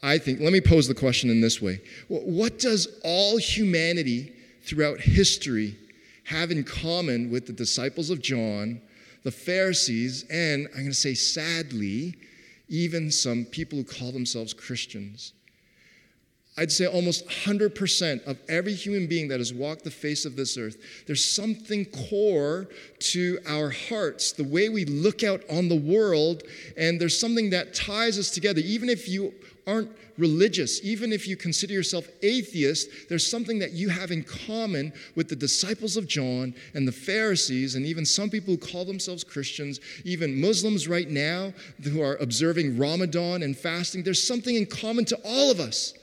I 0.03 0.19
think, 0.19 0.41
let 0.41 0.53
me 0.53 0.61
pose 0.61 0.89
the 0.89 0.95
question 0.95 1.31
in 1.31 1.41
this 1.41 1.63
way 1.63 1.81
What 2.09 2.59
does 2.59 2.89
all 3.05 3.37
humanity 3.39 4.33
throughout 4.63 5.01
history 5.01 5.77
have 6.25 6.51
in 6.51 6.65
common 6.65 7.31
with 7.31 7.47
the 7.47 7.53
disciples 7.53 8.11
of 8.11 8.21
John, 8.21 8.81
the 9.23 9.31
Pharisees, 9.31 10.25
and 10.31 10.67
I'm 10.69 10.81
going 10.81 10.87
to 10.89 10.95
say 10.95 11.15
sadly, 11.15 12.15
even 12.69 13.11
some 13.11 13.45
people 13.45 13.79
who 13.79 13.85
call 13.85 14.13
themselves 14.13 14.53
Christians? 14.53 15.33
I'd 16.59 16.71
say 16.71 16.87
almost 16.87 17.27
100% 17.29 18.25
of 18.27 18.39
every 18.47 18.75
human 18.75 19.07
being 19.07 19.29
that 19.29 19.41
has 19.41 19.55
walked 19.55 19.85
the 19.85 19.91
face 19.91 20.27
of 20.27 20.37
this 20.37 20.59
earth, 20.59 20.77
there's 21.07 21.25
something 21.25 21.87
core 22.11 22.69
to 22.99 23.39
our 23.49 23.71
hearts, 23.71 24.33
the 24.33 24.45
way 24.45 24.69
we 24.69 24.85
look 24.85 25.23
out 25.23 25.43
on 25.49 25.71
the 25.71 25.77
world, 25.77 26.43
and 26.77 27.01
there's 27.01 27.19
something 27.19 27.49
that 27.51 27.73
ties 27.73 28.19
us 28.19 28.31
together. 28.31 28.61
Even 28.61 28.91
if 28.91 29.09
you 29.09 29.33
aren't 29.67 29.91
religious, 30.19 30.83
even 30.85 31.13
if 31.13 31.27
you 31.29 31.37
consider 31.37 31.73
yourself 31.73 32.09
atheist, 32.23 32.89
there's 33.09 33.29
something 33.29 33.59
that 33.61 33.73
you 33.73 33.89
have 33.89 34.11
in 34.11 34.25
common 34.25 34.93
with 35.15 35.29
the 35.29 35.37
disciples 35.37 35.97
of 35.97 36.07
John 36.07 36.55
and 36.75 36.87
the 36.87 36.93
Pharisees, 36.93 37.75
and 37.75 37.87
even 37.87 38.05
some 38.05 38.29
people 38.29 38.55
who 38.55 38.59
call 38.59 38.85
themselves 38.85 39.25
Christians, 39.25 39.81
even 40.05 40.41
Muslims 40.41 40.89
right 40.89 41.09
now 41.09 41.53
who 41.83 42.03
are 42.03 42.17
observing 42.17 42.79
Ramadan 42.79 43.43
and 43.43 43.57
fasting. 43.57 44.03
There's 44.03 44.23
something 44.23 44.57
in 44.57 44.67
common 44.67 45.05
to 45.07 45.21
all 45.25 45.51
of 45.51 45.61
us. 45.61 45.95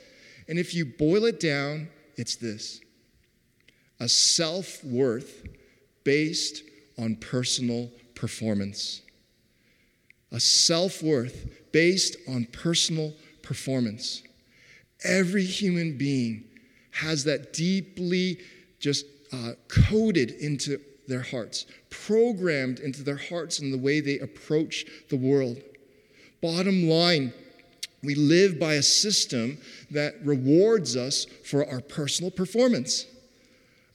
And 0.48 0.58
if 0.58 0.74
you 0.74 0.86
boil 0.86 1.26
it 1.26 1.40
down, 1.40 1.90
it's 2.16 2.36
this 2.36 2.82
a 4.00 4.08
self 4.08 4.84
worth 4.84 5.48
based 6.04 6.64
on 6.98 7.16
personal 7.16 7.92
performance. 8.16 9.02
A 10.32 10.40
self 10.40 11.02
worth 11.02 11.50
based 11.72 12.18
on 12.28 12.46
personal 12.46 13.14
performance. 13.50 14.22
Every 15.04 15.44
human 15.44 15.98
being 15.98 16.44
has 16.92 17.24
that 17.24 17.52
deeply 17.52 18.38
just 18.80 19.08
uh, 19.34 19.54
coded 19.68 20.30
into 20.30 20.80
their 21.08 21.24
hearts, 21.24 21.66
programmed 21.90 22.80
into 22.80 23.02
their 23.02 23.18
hearts 23.18 23.58
and 23.58 23.74
the 23.74 23.78
way 23.80 24.02
they 24.02 24.20
approach 24.20 24.86
the 25.10 25.18
world. 25.18 25.58
Bottom 26.44 26.88
line, 26.88 27.34
we 28.04 28.14
live 28.14 28.60
by 28.60 28.76
a 28.76 28.84
system 28.84 29.58
that 29.90 30.14
rewards 30.24 30.96
us 30.96 31.26
for 31.44 31.68
our 31.68 31.82
personal 31.82 32.30
performance. 32.30 33.08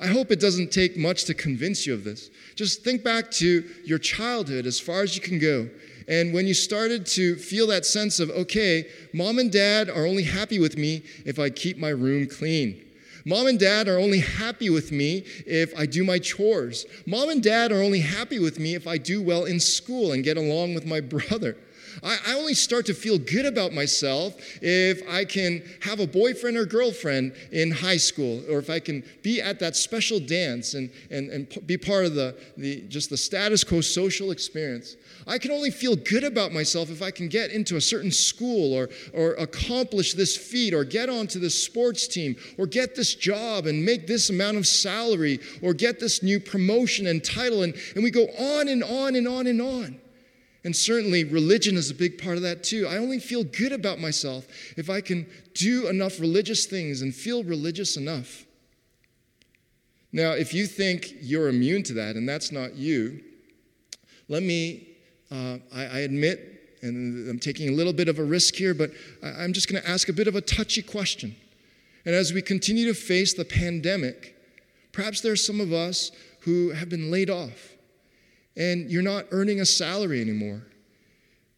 I 0.01 0.09
hope 0.09 0.33
it 0.33 0.41
doesn't 0.41 0.73
take 0.73 0.97
much 0.97 1.27
to 1.27 1.35
convince 1.35 1.87
you 1.87 1.95
of 1.95 2.03
this. 2.03 2.29
Just 2.57 2.83
think 2.83 3.05
back 3.05 3.31
to 3.33 3.65
your 3.85 4.01
childhood 4.01 4.67
as 4.67 4.81
far 4.81 5.03
as 5.05 5.15
you 5.15 5.23
can 5.23 5.39
go. 5.39 5.71
And 6.09 6.35
when 6.35 6.47
you 6.47 6.55
started 6.55 7.07
to 7.07 7.37
feel 7.37 7.67
that 7.69 7.87
sense 7.87 8.21
of, 8.21 8.31
okay, 8.31 8.89
mom 9.13 9.39
and 9.39 9.51
dad 9.51 9.89
are 9.89 10.07
only 10.07 10.25
happy 10.25 10.59
with 10.59 10.77
me 10.77 11.03
if 11.25 11.39
I 11.39 11.51
keep 11.51 11.79
my 11.79 11.91
room 11.91 12.27
clean. 12.27 12.81
Mom 13.27 13.47
and 13.47 13.59
dad 13.59 13.89
are 13.89 13.99
only 13.99 14.21
happy 14.21 14.69
with 14.69 14.93
me 14.93 15.25
if 15.47 15.77
I 15.79 15.87
do 15.87 16.05
my 16.05 16.19
chores. 16.19 16.85
Mom 17.07 17.31
and 17.31 17.43
dad 17.43 17.73
are 17.73 17.83
only 17.83 18.01
happy 18.01 18.39
with 18.39 18.59
me 18.59 18.75
if 18.75 18.87
I 18.87 18.99
do 18.99 19.23
well 19.23 19.45
in 19.45 19.59
school 19.61 20.13
and 20.13 20.23
get 20.23 20.37
along 20.37 20.75
with 20.75 20.85
my 20.85 21.01
brother. 21.15 21.57
I, 22.03 22.19
I 22.27 22.35
only 22.35 22.55
start 22.55 22.87
to 22.87 22.95
feel 22.95 23.19
good 23.19 23.47
about 23.47 23.73
myself 23.73 24.35
if 24.61 25.03
I 25.09 25.25
can 25.25 25.63
have 25.81 26.01
a 26.01 26.07
boyfriend 26.07 26.57
or 26.57 26.67
girlfriend 26.67 27.35
in 27.53 27.71
high 27.71 27.97
school, 27.97 28.43
or 28.51 28.59
if 28.59 28.69
I 28.69 28.81
can 28.81 29.05
be 29.23 29.41
at 29.41 29.61
that 29.61 29.77
special 29.77 30.19
dance 30.19 30.75
and, 30.75 30.91
and, 31.11 31.31
and 31.31 31.67
be 31.67 31.79
part 31.79 32.07
of 32.07 32.15
the, 32.15 32.37
the 32.57 32.83
just 32.83 33.11
the 33.11 33.17
status 33.17 33.65
quo 33.65 33.81
social 33.81 34.33
experience. 34.33 34.97
I 35.27 35.39
can 35.39 35.51
only 35.51 35.71
feel 35.71 35.97
good 35.97 36.25
about 36.25 36.53
myself 36.53 36.91
if 36.91 37.03
I 37.03 37.11
can 37.11 37.29
get 37.29 37.51
into 37.51 37.77
a 37.77 37.81
certain 37.81 38.11
school 38.11 38.75
or, 38.75 38.91
or 39.13 39.33
accomplish 39.35 40.15
this 40.15 40.37
feat 40.37 40.75
or 40.75 40.85
get 40.85 41.09
onto 41.09 41.39
this 41.39 41.63
sports 41.63 42.07
team 42.07 42.37
or 42.59 42.67
get 42.67 42.95
this 42.95 43.15
job 43.15 43.67
and 43.67 43.85
make 43.85 44.07
this 44.07 44.31
amount 44.31 44.59
of 44.59 44.67
salary 44.67 45.41
or 45.63 45.73
get 45.73 46.01
this 46.01 46.23
new 46.23 46.39
promotion 46.39 47.07
and 47.07 47.25
title. 47.25 47.63
And, 47.63 47.75
and 47.95 48.05
we 48.05 48.11
go 48.11 48.25
on 48.39 48.69
and 48.69 48.85
on 48.85 49.17
and 49.17 49.27
on 49.27 49.47
and 49.47 49.61
on. 49.61 50.01
And 50.65 50.75
certainly, 50.75 51.25
religion 51.25 51.77
is 51.77 51.91
a 51.91 51.95
big 51.95 52.17
part 52.17 52.37
of 52.37 52.43
that 52.43 52.65
too. 52.65 52.87
I 52.87 52.97
only 52.97 53.19
feel 53.19 53.45
good 53.45 53.73
about 53.73 54.01
myself 54.01 54.47
if 54.79 54.89
I 54.89 55.03
can 55.03 55.27
do 55.53 55.89
enough 55.89 56.19
religious 56.19 56.65
things 56.65 57.03
and 57.03 57.15
feel 57.15 57.45
religious 57.45 57.99
enough. 57.99 58.47
Now, 60.11 60.31
if 60.31 60.55
you 60.55 60.67
think 60.67 61.13
you're 61.21 61.49
immune 61.49 61.83
to 61.85 61.95
that 61.95 62.17
and 62.17 62.27
that's 62.27 62.51
not 62.51 62.77
you, 62.77 63.21
let 64.29 64.43
me, 64.43 64.94
uh, 65.35 65.59
I, 65.75 65.85
I, 65.87 65.99
admit, 66.01 66.79
and 66.83 67.29
I'm 67.29 67.39
taking 67.39 67.69
a 67.69 67.73
little 67.73 67.93
bit 67.93 68.09
of 68.09 68.19
a 68.19 68.25
risk 68.25 68.55
here, 68.55 68.75
but 68.75 68.91
I, 69.23 69.43
I'm 69.43 69.53
just 69.53 69.69
going 69.69 69.83
to 69.83 69.89
ask 69.89 70.09
a 70.09 70.13
bit 70.13 70.29
of 70.29 70.37
a 70.37 70.41
touchy 70.41 70.83
question. 70.83 71.35
And 72.05 72.15
as 72.15 72.33
we 72.33 72.43
continue 72.43 72.87
to 72.87 72.95
face 72.95 73.35
the 73.35 73.45
pandemic, 73.45 74.37
perhaps 74.93 75.21
there 75.21 75.33
are 75.33 75.37
some 75.37 75.61
of 75.61 75.73
us 75.73 76.13
who 76.41 76.71
have 76.71 76.89
been 76.89 77.11
laid 77.11 77.31
off 77.31 77.75
and 78.57 78.91
you're 78.91 79.03
not 79.03 79.27
earning 79.31 79.61
a 79.61 79.67
salary 79.67 80.21
anymore? 80.21 80.63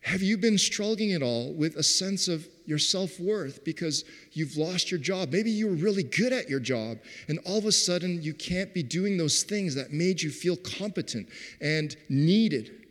Have 0.00 0.22
you 0.22 0.38
been 0.38 0.56
struggling 0.56 1.12
at 1.12 1.22
all 1.22 1.52
with 1.52 1.76
a 1.76 1.82
sense 1.82 2.28
of 2.28 2.46
your 2.64 2.78
self 2.78 3.18
worth 3.18 3.64
because 3.64 4.04
you've 4.32 4.56
lost 4.56 4.90
your 4.90 5.00
job? 5.00 5.32
Maybe 5.32 5.50
you 5.50 5.66
were 5.66 5.74
really 5.74 6.04
good 6.04 6.32
at 6.32 6.48
your 6.48 6.60
job, 6.60 6.98
and 7.28 7.40
all 7.44 7.58
of 7.58 7.66
a 7.66 7.72
sudden 7.72 8.22
you 8.22 8.32
can't 8.32 8.72
be 8.72 8.84
doing 8.84 9.16
those 9.16 9.42
things 9.42 9.74
that 9.74 9.92
made 9.92 10.22
you 10.22 10.30
feel 10.30 10.56
competent 10.56 11.28
and 11.60 11.96
needed. 12.08 12.85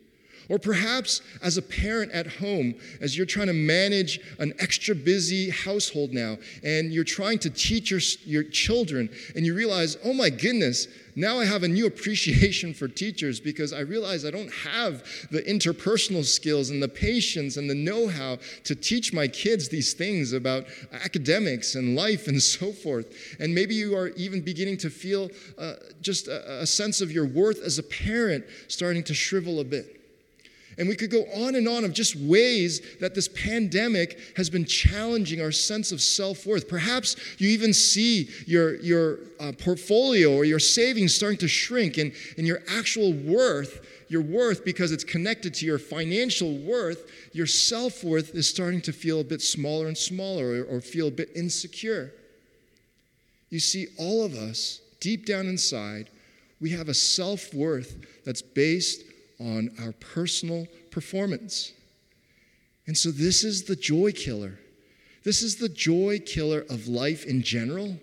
Or 0.48 0.58
perhaps 0.58 1.22
as 1.42 1.56
a 1.56 1.62
parent 1.62 2.12
at 2.12 2.26
home, 2.26 2.74
as 3.00 3.16
you're 3.16 3.26
trying 3.26 3.48
to 3.48 3.52
manage 3.52 4.20
an 4.38 4.54
extra 4.58 4.94
busy 4.94 5.50
household 5.50 6.12
now, 6.12 6.38
and 6.62 6.92
you're 6.92 7.04
trying 7.04 7.38
to 7.40 7.50
teach 7.50 7.90
your, 7.90 8.00
your 8.24 8.44
children, 8.44 9.10
and 9.34 9.44
you 9.44 9.54
realize, 9.54 9.96
oh 10.04 10.12
my 10.12 10.30
goodness, 10.30 10.86
now 11.18 11.40
I 11.40 11.46
have 11.46 11.62
a 11.62 11.68
new 11.68 11.86
appreciation 11.86 12.74
for 12.74 12.88
teachers 12.88 13.40
because 13.40 13.72
I 13.72 13.80
realize 13.80 14.26
I 14.26 14.30
don't 14.30 14.52
have 14.52 15.02
the 15.30 15.40
interpersonal 15.42 16.24
skills 16.24 16.68
and 16.68 16.82
the 16.82 16.88
patience 16.88 17.56
and 17.56 17.70
the 17.70 17.74
know 17.74 18.06
how 18.06 18.36
to 18.64 18.74
teach 18.74 19.14
my 19.14 19.26
kids 19.26 19.70
these 19.70 19.94
things 19.94 20.34
about 20.34 20.66
academics 20.92 21.74
and 21.74 21.96
life 21.96 22.28
and 22.28 22.40
so 22.42 22.70
forth. 22.70 23.36
And 23.40 23.54
maybe 23.54 23.74
you 23.74 23.96
are 23.96 24.08
even 24.08 24.42
beginning 24.42 24.76
to 24.78 24.90
feel 24.90 25.30
uh, 25.56 25.74
just 26.02 26.28
a, 26.28 26.60
a 26.60 26.66
sense 26.66 27.00
of 27.00 27.10
your 27.10 27.26
worth 27.26 27.62
as 27.62 27.78
a 27.78 27.82
parent 27.82 28.44
starting 28.68 29.02
to 29.04 29.14
shrivel 29.14 29.60
a 29.60 29.64
bit. 29.64 29.95
And 30.78 30.88
we 30.88 30.96
could 30.96 31.10
go 31.10 31.24
on 31.34 31.54
and 31.54 31.66
on 31.66 31.84
of 31.84 31.94
just 31.94 32.16
ways 32.16 32.82
that 33.00 33.14
this 33.14 33.28
pandemic 33.28 34.18
has 34.36 34.50
been 34.50 34.66
challenging 34.66 35.40
our 35.40 35.52
sense 35.52 35.90
of 35.90 36.02
self 36.02 36.44
worth. 36.44 36.68
Perhaps 36.68 37.16
you 37.38 37.48
even 37.48 37.72
see 37.72 38.28
your, 38.46 38.76
your 38.76 39.20
uh, 39.40 39.52
portfolio 39.52 40.34
or 40.34 40.44
your 40.44 40.58
savings 40.58 41.14
starting 41.14 41.38
to 41.38 41.48
shrink, 41.48 41.96
and, 41.96 42.12
and 42.36 42.46
your 42.46 42.60
actual 42.68 43.14
worth, 43.14 43.86
your 44.08 44.20
worth, 44.20 44.64
because 44.64 44.92
it's 44.92 45.04
connected 45.04 45.54
to 45.54 45.66
your 45.66 45.78
financial 45.78 46.58
worth, 46.58 47.10
your 47.32 47.46
self 47.46 48.04
worth 48.04 48.34
is 48.34 48.48
starting 48.48 48.82
to 48.82 48.92
feel 48.92 49.20
a 49.20 49.24
bit 49.24 49.40
smaller 49.40 49.86
and 49.86 49.96
smaller 49.96 50.62
or, 50.62 50.76
or 50.76 50.80
feel 50.82 51.08
a 51.08 51.12
bit 51.12 51.30
insecure. 51.34 52.12
You 53.48 53.60
see, 53.60 53.86
all 53.98 54.24
of 54.24 54.34
us, 54.34 54.80
deep 55.00 55.24
down 55.24 55.46
inside, 55.46 56.10
we 56.60 56.70
have 56.70 56.88
a 56.90 56.94
self 56.94 57.54
worth 57.54 57.96
that's 58.24 58.42
based 58.42 59.02
on 59.38 59.70
our 59.82 59.92
personal 59.92 60.66
performance. 60.90 61.72
And 62.86 62.96
so, 62.96 63.10
this 63.10 63.44
is 63.44 63.64
the 63.64 63.76
joy 63.76 64.12
killer. 64.12 64.58
This 65.24 65.42
is 65.42 65.56
the 65.56 65.68
joy 65.68 66.20
killer 66.24 66.64
of 66.70 66.86
life 66.86 67.24
in 67.24 67.42
general, 67.42 67.98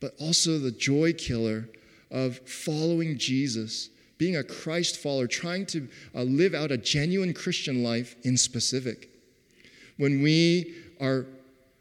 but 0.00 0.14
also 0.18 0.58
the 0.58 0.70
joy 0.70 1.12
killer 1.12 1.68
of 2.10 2.38
following 2.48 3.18
Jesus, 3.18 3.90
being 4.16 4.36
a 4.36 4.44
Christ 4.44 4.96
follower, 4.96 5.26
trying 5.26 5.66
to 5.66 5.88
uh, 6.14 6.22
live 6.22 6.54
out 6.54 6.70
a 6.70 6.78
genuine 6.78 7.34
Christian 7.34 7.82
life 7.82 8.16
in 8.22 8.36
specific. 8.38 9.10
When 9.98 10.22
we 10.22 10.74
are 11.00 11.26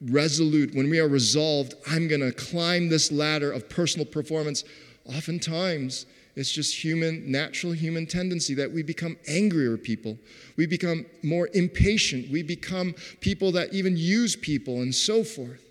resolute, 0.01 0.75
when 0.75 0.89
we 0.89 0.99
are 0.99 1.07
resolved, 1.07 1.73
I'm 1.89 2.07
going 2.07 2.21
to 2.21 2.33
climb 2.33 2.89
this 2.89 3.11
ladder 3.11 3.51
of 3.51 3.69
personal 3.69 4.05
performance, 4.05 4.63
oftentimes 5.05 6.05
it's 6.35 6.51
just 6.51 6.83
human, 6.83 7.31
natural 7.31 7.71
human 7.71 8.05
tendency 8.05 8.53
that 8.55 8.71
we 8.71 8.83
become 8.83 9.17
angrier 9.27 9.77
people. 9.77 10.17
We 10.57 10.65
become 10.65 11.05
more 11.23 11.49
impatient. 11.53 12.29
We 12.29 12.43
become 12.43 12.93
people 13.21 13.53
that 13.53 13.73
even 13.73 13.95
use 13.95 14.35
people 14.35 14.81
and 14.81 14.93
so 14.93 15.23
forth. 15.23 15.61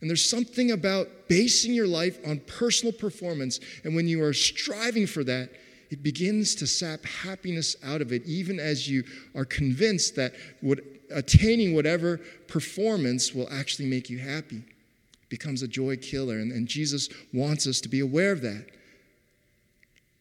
And 0.00 0.08
there's 0.08 0.28
something 0.28 0.70
about 0.70 1.08
basing 1.28 1.74
your 1.74 1.88
life 1.88 2.18
on 2.24 2.38
personal 2.40 2.92
performance. 2.92 3.58
And 3.82 3.96
when 3.96 4.06
you 4.06 4.22
are 4.22 4.32
striving 4.32 5.08
for 5.08 5.24
that, 5.24 5.50
it 5.90 6.04
begins 6.04 6.54
to 6.56 6.66
sap 6.66 7.04
happiness 7.04 7.74
out 7.82 8.00
of 8.00 8.12
it, 8.12 8.24
even 8.24 8.60
as 8.60 8.88
you 8.88 9.02
are 9.34 9.44
convinced 9.44 10.14
that 10.14 10.34
what, 10.60 10.78
attaining 11.10 11.74
whatever 11.74 12.18
performance 12.46 13.34
will 13.34 13.48
actually 13.50 13.88
make 13.88 14.08
you 14.08 14.18
happy. 14.18 14.58
It 14.58 15.28
becomes 15.28 15.62
a 15.62 15.68
joy 15.68 15.96
killer. 15.96 16.38
And, 16.38 16.52
and 16.52 16.68
Jesus 16.68 17.08
wants 17.32 17.66
us 17.66 17.80
to 17.80 17.88
be 17.88 17.98
aware 17.98 18.30
of 18.30 18.42
that. 18.42 18.66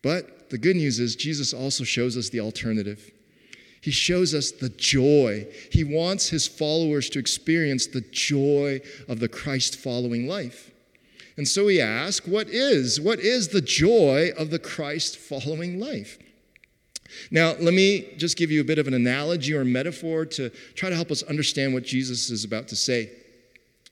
But 0.07 0.49
the 0.49 0.57
good 0.57 0.77
news 0.77 1.01
is, 1.01 1.17
Jesus 1.17 1.53
also 1.53 1.83
shows 1.83 2.15
us 2.15 2.29
the 2.29 2.39
alternative. 2.39 3.11
He 3.81 3.91
shows 3.91 4.33
us 4.33 4.51
the 4.51 4.69
joy. 4.69 5.47
He 5.69 5.83
wants 5.83 6.29
his 6.29 6.47
followers 6.47 7.09
to 7.09 7.19
experience 7.19 7.87
the 7.87 8.05
joy 8.09 8.79
of 9.09 9.19
the 9.19 9.27
Christ 9.27 9.75
following 9.75 10.25
life. 10.25 10.71
And 11.35 11.45
so 11.45 11.67
he 11.67 11.81
asks, 11.81 12.25
what 12.25 12.47
is? 12.47 13.01
What 13.01 13.19
is 13.19 13.49
the 13.49 13.59
joy 13.59 14.31
of 14.37 14.49
the 14.49 14.59
Christ 14.59 15.17
following 15.17 15.77
life? 15.77 16.17
Now, 17.29 17.55
let 17.59 17.73
me 17.73 18.13
just 18.15 18.37
give 18.37 18.49
you 18.49 18.61
a 18.61 18.63
bit 18.63 18.79
of 18.79 18.87
an 18.87 18.93
analogy 18.93 19.53
or 19.55 19.65
metaphor 19.65 20.25
to 20.25 20.51
try 20.75 20.87
to 20.87 20.95
help 20.95 21.11
us 21.11 21.21
understand 21.23 21.73
what 21.73 21.83
Jesus 21.83 22.29
is 22.29 22.45
about 22.45 22.69
to 22.69 22.77
say. 22.77 23.11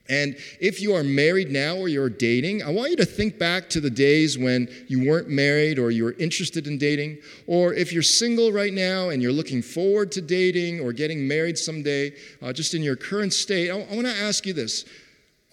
And 0.08 0.36
if 0.60 0.80
you 0.80 0.94
are 0.94 1.02
married 1.02 1.50
now 1.50 1.76
or 1.76 1.88
you're 1.88 2.08
dating, 2.08 2.62
I 2.62 2.70
want 2.70 2.90
you 2.90 2.96
to 2.96 3.04
think 3.04 3.38
back 3.38 3.68
to 3.70 3.80
the 3.80 3.90
days 3.90 4.38
when 4.38 4.68
you 4.88 5.06
weren't 5.06 5.28
married 5.28 5.78
or 5.78 5.90
you 5.90 6.04
were 6.04 6.14
interested 6.18 6.66
in 6.66 6.78
dating. 6.78 7.18
Or 7.46 7.74
if 7.74 7.92
you're 7.92 8.02
single 8.02 8.52
right 8.52 8.72
now 8.72 9.08
and 9.08 9.20
you're 9.20 9.32
looking 9.32 9.62
forward 9.62 10.12
to 10.12 10.20
dating 10.20 10.80
or 10.80 10.92
getting 10.92 11.26
married 11.26 11.58
someday, 11.58 12.12
uh, 12.40 12.52
just 12.52 12.74
in 12.74 12.82
your 12.82 12.96
current 12.96 13.32
state, 13.32 13.70
I, 13.70 13.74
I 13.74 13.94
want 13.94 14.06
to 14.06 14.16
ask 14.16 14.46
you 14.46 14.52
this 14.52 14.84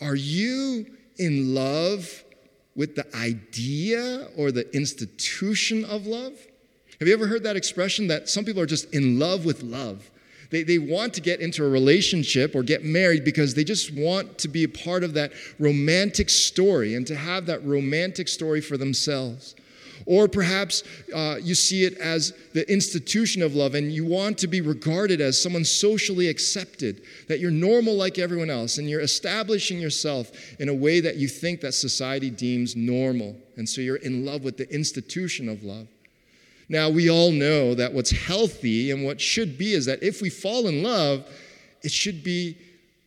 Are 0.01 0.15
you 0.15 0.85
in 1.17 1.55
love 1.55 2.23
with 2.75 2.95
the 2.95 3.15
idea 3.15 4.27
or 4.37 4.51
the 4.51 4.73
institution 4.75 5.85
of 5.85 6.05
love? 6.05 6.33
Have 6.99 7.07
you 7.07 7.13
ever 7.13 7.27
heard 7.27 7.43
that 7.43 7.55
expression 7.55 8.07
that 8.07 8.29
some 8.29 8.45
people 8.45 8.61
are 8.61 8.67
just 8.67 8.93
in 8.93 9.19
love 9.19 9.45
with 9.45 9.63
love? 9.63 10.09
They, 10.53 10.61
they 10.61 10.77
want 10.77 11.15
to 11.15 11.21
get 11.21 11.39
into 11.39 11.65
a 11.65 11.67
relationship 11.67 12.53
or 12.53 12.61
get 12.61 12.85
married 12.85 13.23
because 13.25 13.55
they 13.55 13.63
just 13.63 13.91
want 13.91 14.37
to 14.37 14.47
be 14.47 14.63
a 14.65 14.69
part 14.69 15.03
of 15.03 15.15
that 15.15 15.33
romantic 15.57 16.29
story 16.29 16.93
and 16.93 17.07
to 17.07 17.15
have 17.15 17.47
that 17.47 17.65
romantic 17.65 18.27
story 18.27 18.61
for 18.61 18.77
themselves. 18.77 19.55
Or 20.05 20.27
perhaps 20.27 20.83
uh, 21.11 21.37
you 21.41 21.55
see 21.55 21.85
it 21.85 21.97
as 21.97 22.33
the 22.53 22.71
institution 22.71 23.41
of 23.41 23.55
love 23.55 23.73
and 23.73 23.91
you 23.91 24.05
want 24.05 24.37
to 24.39 24.47
be 24.47 24.61
regarded 24.61 25.21
as 25.21 25.41
someone 25.41 25.65
socially 25.65 26.27
accepted, 26.27 27.01
that 27.29 27.39
you're 27.39 27.49
normal 27.49 27.95
like 27.95 28.19
everyone 28.19 28.51
else 28.51 28.77
and 28.77 28.87
you're 28.87 29.01
establishing 29.01 29.79
yourself 29.79 30.31
in 30.59 30.69
a 30.69 30.73
way 30.73 30.99
that 30.99 31.15
you 31.15 31.27
think 31.27 31.61
that 31.61 31.73
society 31.73 32.29
deems 32.29 32.75
normal. 32.75 33.35
And 33.57 33.67
so 33.67 33.81
you're 33.81 33.95
in 33.95 34.23
love 34.23 34.43
with 34.43 34.57
the 34.57 34.71
institution 34.71 35.49
of 35.49 35.63
love. 35.63 35.87
Now, 36.69 36.89
we 36.89 37.09
all 37.09 37.31
know 37.31 37.75
that 37.75 37.93
what's 37.93 38.11
healthy 38.11 38.91
and 38.91 39.03
what 39.03 39.19
should 39.19 39.57
be 39.57 39.73
is 39.73 39.85
that 39.85 40.01
if 40.01 40.21
we 40.21 40.29
fall 40.29 40.67
in 40.67 40.83
love, 40.83 41.27
it 41.81 41.91
should 41.91 42.23
be 42.23 42.57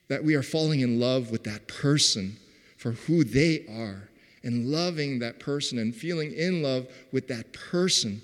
that 0.08 0.22
we 0.22 0.34
are 0.34 0.42
falling 0.42 0.80
in 0.80 1.00
love 1.00 1.30
with 1.30 1.44
that 1.44 1.66
person 1.66 2.36
for 2.76 2.92
who 2.92 3.24
they 3.24 3.64
are 3.68 4.08
and 4.42 4.66
loving 4.66 5.18
that 5.18 5.40
person 5.40 5.78
and 5.78 5.94
feeling 5.94 6.32
in 6.32 6.62
love 6.62 6.86
with 7.12 7.26
that 7.28 7.52
person. 7.52 8.22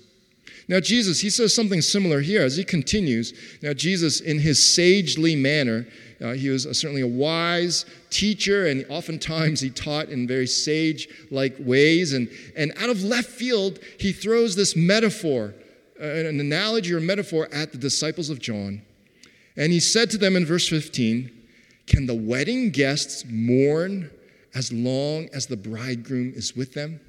Now, 0.67 0.79
Jesus, 0.79 1.19
he 1.19 1.29
says 1.29 1.53
something 1.53 1.81
similar 1.81 2.21
here 2.21 2.41
as 2.41 2.55
he 2.55 2.63
continues. 2.63 3.33
Now, 3.61 3.73
Jesus, 3.73 4.21
in 4.21 4.39
his 4.39 4.73
sagely 4.73 5.35
manner, 5.35 5.85
uh, 6.21 6.31
he 6.31 6.49
was 6.49 6.65
a, 6.65 6.73
certainly 6.73 7.01
a 7.01 7.07
wise 7.07 7.85
teacher, 8.09 8.67
and 8.67 8.85
oftentimes 8.87 9.59
he 9.59 9.69
taught 9.69 10.07
in 10.07 10.25
very 10.25 10.47
sage 10.47 11.09
like 11.29 11.55
ways. 11.59 12.13
And, 12.13 12.29
and 12.55 12.71
out 12.77 12.89
of 12.89 13.03
left 13.03 13.29
field, 13.29 13.79
he 13.99 14.13
throws 14.13 14.55
this 14.55 14.75
metaphor, 14.75 15.53
uh, 15.99 16.05
an 16.05 16.39
analogy 16.39 16.93
or 16.93 17.01
metaphor 17.01 17.49
at 17.51 17.73
the 17.73 17.77
disciples 17.77 18.29
of 18.29 18.39
John. 18.39 18.81
And 19.57 19.73
he 19.73 19.81
said 19.81 20.09
to 20.11 20.17
them 20.17 20.35
in 20.35 20.45
verse 20.45 20.67
15, 20.69 21.29
Can 21.87 22.05
the 22.05 22.15
wedding 22.15 22.69
guests 22.69 23.25
mourn 23.27 24.09
as 24.55 24.71
long 24.71 25.29
as 25.33 25.47
the 25.47 25.57
bridegroom 25.57 26.33
is 26.35 26.55
with 26.55 26.73
them? 26.73 27.01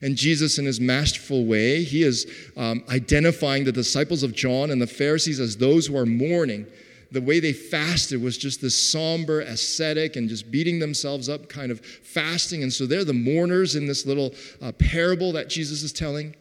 And 0.00 0.16
Jesus, 0.16 0.58
in 0.58 0.64
his 0.64 0.80
masterful 0.80 1.44
way, 1.44 1.82
he 1.82 2.02
is 2.02 2.26
um, 2.56 2.84
identifying 2.88 3.64
the 3.64 3.72
disciples 3.72 4.22
of 4.22 4.32
John 4.34 4.70
and 4.70 4.80
the 4.80 4.86
Pharisees 4.86 5.40
as 5.40 5.56
those 5.56 5.86
who 5.86 5.96
are 5.96 6.06
mourning 6.06 6.66
the 7.10 7.22
way 7.22 7.40
they 7.40 7.52
fasted 7.52 8.22
was 8.22 8.36
just 8.36 8.60
this 8.60 8.90
somber, 8.90 9.40
ascetic, 9.40 10.16
and 10.16 10.28
just 10.28 10.50
beating 10.50 10.78
themselves 10.78 11.28
up 11.28 11.48
kind 11.48 11.70
of 11.70 11.80
fasting. 11.80 12.62
And 12.62 12.72
so 12.72 12.86
they're 12.86 13.04
the 13.04 13.14
mourners 13.14 13.76
in 13.76 13.86
this 13.86 14.04
little 14.04 14.34
uh, 14.60 14.72
parable 14.72 15.32
that 15.32 15.48
Jesus 15.48 15.82
is 15.82 15.92
telling. 15.92 16.34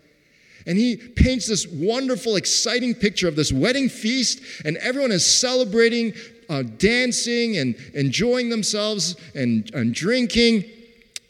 And 0.65 0.77
he 0.77 0.97
paints 0.97 1.47
this 1.47 1.65
wonderful, 1.67 2.35
exciting 2.35 2.93
picture 2.95 3.29
of 3.29 3.37
this 3.37 3.53
wedding 3.53 3.87
feast, 3.87 4.41
and 4.65 4.75
everyone 4.77 5.11
is 5.11 5.25
celebrating, 5.25 6.13
uh, 6.49 6.63
dancing, 6.63 7.57
and 7.57 7.75
enjoying 7.93 8.49
themselves 8.49 9.15
and, 9.33 9.73
and 9.73 9.93
drinking. 9.93 10.65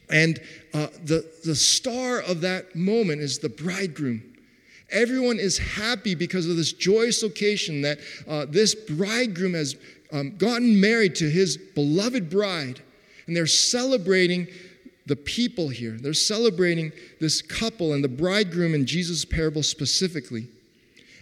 And 0.09 0.39
uh, 0.73 0.87
the, 1.03 1.29
the 1.43 1.55
star 1.55 2.19
of 2.21 2.41
that 2.41 2.75
moment 2.75 3.21
is 3.21 3.39
the 3.39 3.49
bridegroom. 3.49 4.21
Everyone 4.89 5.37
is 5.37 5.57
happy 5.57 6.15
because 6.15 6.47
of 6.47 6.55
this 6.55 6.71
joyous 6.71 7.23
occasion 7.23 7.81
that 7.81 7.99
uh, 8.27 8.45
this 8.45 8.73
bridegroom 8.73 9.53
has 9.53 9.75
um, 10.13 10.37
gotten 10.37 10.79
married 10.79 11.15
to 11.15 11.29
his 11.29 11.57
beloved 11.57 12.29
bride. 12.29 12.79
And 13.25 13.35
they're 13.35 13.47
celebrating 13.47 14.47
the 15.05 15.15
people 15.15 15.67
here. 15.67 15.97
They're 15.99 16.13
celebrating 16.13 16.91
this 17.19 17.41
couple 17.41 17.93
and 17.93 18.03
the 18.03 18.09
bridegroom 18.09 18.73
in 18.73 18.85
Jesus' 18.85 19.25
parable 19.25 19.63
specifically. 19.63 20.47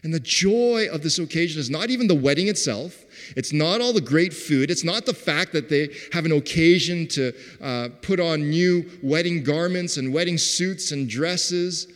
And 0.06 0.14
the 0.14 0.20
joy 0.20 0.88
of 0.92 1.02
this 1.02 1.18
occasion 1.18 1.60
is 1.60 1.72
not 1.72 1.90
even 1.90 2.06
the 2.06 2.14
wedding 2.14 2.48
itself. 2.48 3.06
It's 3.36 3.52
not 3.52 3.82
all 3.82 3.92
the 3.92 4.00
great 4.00 4.36
food. 4.36 4.70
It's 4.70 4.84
not 4.84 5.08
the 5.08 5.16
fact 5.16 5.52
that 5.54 5.68
they 5.68 5.90
have 6.14 6.26
an 6.26 6.32
occasion 6.32 7.08
to 7.08 7.34
uh, 7.60 7.90
put 8.04 8.20
on 8.20 8.52
new 8.52 8.88
wedding 9.02 9.42
garments 9.42 9.98
and 9.98 10.14
wedding 10.14 10.38
suits 10.38 10.92
and 10.92 11.10
dresses. 11.10 11.92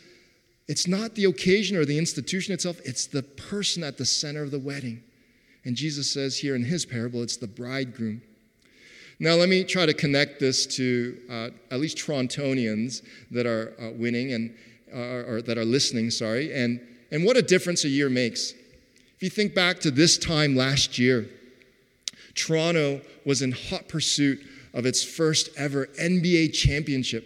It's 0.68 0.88
not 0.88 1.14
the 1.14 1.26
occasion 1.26 1.78
or 1.78 1.86
the 1.86 2.00
institution 2.00 2.52
itself, 2.52 2.82
it's 2.84 3.06
the 3.06 3.22
person 3.22 3.84
at 3.84 4.00
the 4.00 4.06
center 4.06 4.42
of 4.42 4.50
the 4.50 4.58
wedding. 4.58 5.04
And 5.64 5.76
Jesus 5.76 6.12
says 6.12 6.36
here 6.36 6.56
in 6.56 6.64
his 6.64 6.88
parable, 6.88 7.22
it's 7.22 7.38
the 7.38 7.46
bridegroom. 7.46 8.24
Now, 9.20 9.36
let 9.36 9.50
me 9.50 9.64
try 9.64 9.86
to 9.86 9.94
connect 9.94 10.40
this 10.40 10.66
to 10.78 11.16
uh, 11.30 11.50
at 11.70 11.80
least 11.80 12.00
Torontonians 12.00 13.06
that 13.30 13.46
are 13.46 13.76
uh, 13.80 13.92
winning 13.92 14.34
and 14.34 14.56
uh, 14.92 15.30
or 15.30 15.44
that 15.44 15.60
are 15.60 15.66
listening, 15.66 16.10
sorry, 16.10 16.52
and, 16.52 16.80
and 17.12 17.24
what 17.24 17.38
a 17.38 17.42
difference 17.42 17.84
a 17.84 17.90
year 17.90 18.10
makes. 18.10 18.52
If 18.52 19.24
you 19.24 19.30
think 19.30 19.54
back 19.54 19.80
to 19.82 19.92
this 19.92 20.18
time 20.18 20.56
last 20.56 20.98
year, 20.98 21.28
Toronto 22.36 23.02
was 23.26 23.42
in 23.42 23.52
hot 23.52 23.88
pursuit 23.88 24.40
of 24.74 24.86
its 24.86 25.04
first 25.04 25.50
ever 25.58 25.88
NBA 26.00 26.54
championship. 26.54 27.26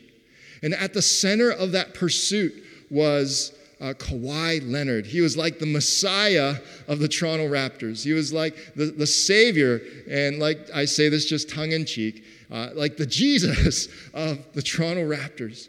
And 0.64 0.74
at 0.74 0.94
the 0.94 1.02
center 1.02 1.52
of 1.52 1.74
that 1.74 1.94
pursuit 1.94 2.64
was 2.90 3.54
uh, 3.82 3.94
Kawhi 3.94 4.62
Leonard. 4.72 5.06
He 5.06 5.20
was 5.20 5.36
like 5.36 5.60
the 5.60 5.66
messiah 5.66 6.56
of 6.88 7.00
the 7.00 7.08
Toronto 7.08 7.50
Raptors. 7.50 8.04
He 8.04 8.14
was 8.14 8.32
like 8.32 8.74
the, 8.76 8.86
the 8.86 9.06
savior, 9.06 9.82
and 10.10 10.40
like 10.40 10.70
I 10.74 10.86
say 10.86 11.10
this 11.10 11.26
just 11.26 11.50
tongue 11.50 11.74
in 11.74 11.86
cheek, 11.86 12.24
uh, 12.50 12.70
like 12.74 12.96
the 12.96 13.06
Jesus 13.22 13.90
of 14.14 14.40
the 14.54 14.62
Toronto 14.62 15.02
Raptors. 15.02 15.68